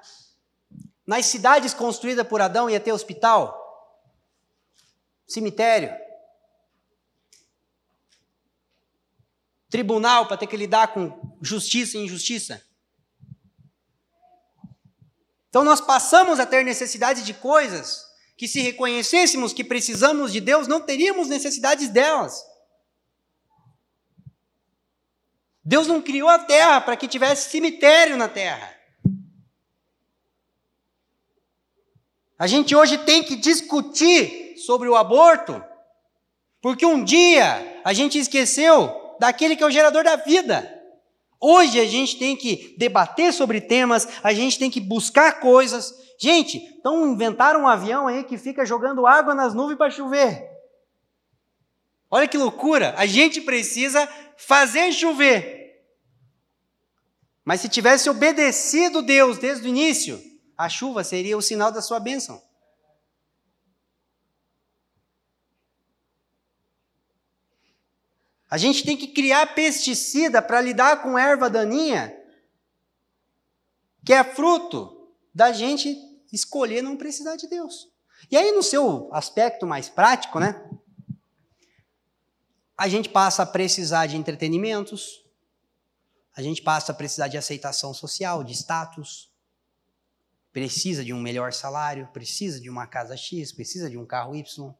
[1.06, 3.56] Nas cidades construídas por Adão ia ter hospital,
[5.28, 6.07] cemitério,
[9.70, 12.62] tribunal para ter que lidar com justiça e injustiça.
[15.50, 18.06] Então nós passamos a ter necessidade de coisas
[18.38, 22.44] que, se reconhecêssemos que precisamos de Deus, não teríamos necessidades delas.
[25.64, 28.74] Deus não criou a terra para que tivesse cemitério na terra.
[32.40, 35.62] A gente hoje tem que discutir sobre o aborto,
[36.62, 40.74] porque um dia a gente esqueceu daquele que é o gerador da vida.
[41.40, 45.94] Hoje a gente tem que debater sobre temas, a gente tem que buscar coisas.
[46.20, 50.50] Gente, então inventaram um avião aí que fica jogando água nas nuvens para chover.
[52.10, 52.96] Olha que loucura!
[52.98, 54.08] A gente precisa
[54.38, 55.84] fazer chover.
[57.44, 60.22] Mas se tivesse obedecido Deus desde o início,
[60.58, 62.42] a chuva seria o sinal da sua bênção.
[68.50, 72.18] A gente tem que criar pesticida para lidar com erva daninha,
[74.06, 75.98] que é fruto da gente
[76.32, 77.90] escolher não precisar de Deus.
[78.32, 80.70] E aí, no seu aspecto mais prático, né?
[82.78, 85.26] A gente passa a precisar de entretenimentos,
[86.34, 89.30] a gente passa a precisar de aceitação social, de status,
[90.54, 94.74] precisa de um melhor salário, precisa de uma casa X, precisa de um carro Y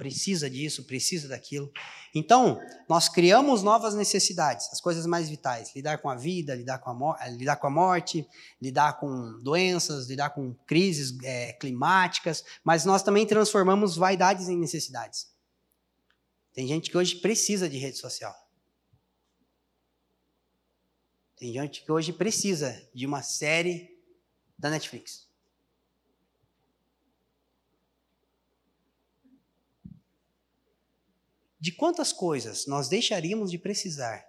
[0.00, 1.70] precisa disso, precisa daquilo.
[2.14, 7.12] Então, nós criamos novas necessidades, as coisas mais vitais: lidar com a vida, lidar com
[7.12, 8.26] a, lidar com a morte,
[8.62, 15.28] lidar com doenças, lidar com crises é, climáticas, mas nós também transformamos vaidades em necessidades.
[16.54, 18.34] Tem gente que hoje precisa de rede social.
[21.36, 24.02] Tem gente que hoje precisa de uma série
[24.58, 25.29] da Netflix.
[31.60, 34.24] De quantas coisas nós deixaríamos de precisar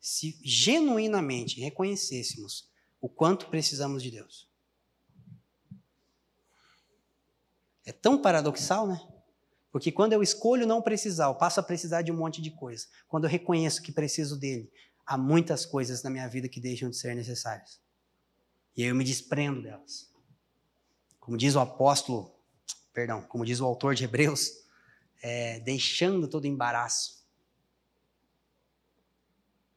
[0.00, 4.48] se genuinamente reconhecêssemos o quanto precisamos de Deus?
[7.84, 9.00] É tão paradoxal, né?
[9.72, 12.86] Porque quando eu escolho não precisar, eu passo a precisar de um monte de coisa.
[13.08, 14.70] Quando eu reconheço que preciso dele,
[15.04, 17.80] há muitas coisas na minha vida que deixam de ser necessárias.
[18.76, 20.12] E aí eu me desprendo delas.
[21.18, 22.32] Como diz o apóstolo,
[22.92, 24.61] perdão, como diz o autor de Hebreus,
[25.22, 27.22] é, deixando todo embaraço.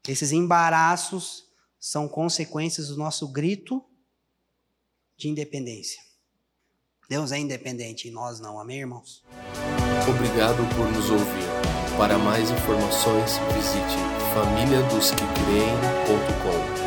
[0.08, 1.46] Esses embaraços
[1.80, 3.84] são consequências do nosso grito
[5.16, 6.04] de independência.
[7.08, 9.24] Deus é independente e nós não, amém, irmãos?
[10.08, 11.46] Obrigado por nos ouvir.
[11.98, 13.98] Para mais informações, visite
[14.34, 16.85] famíliadosquecreem.com.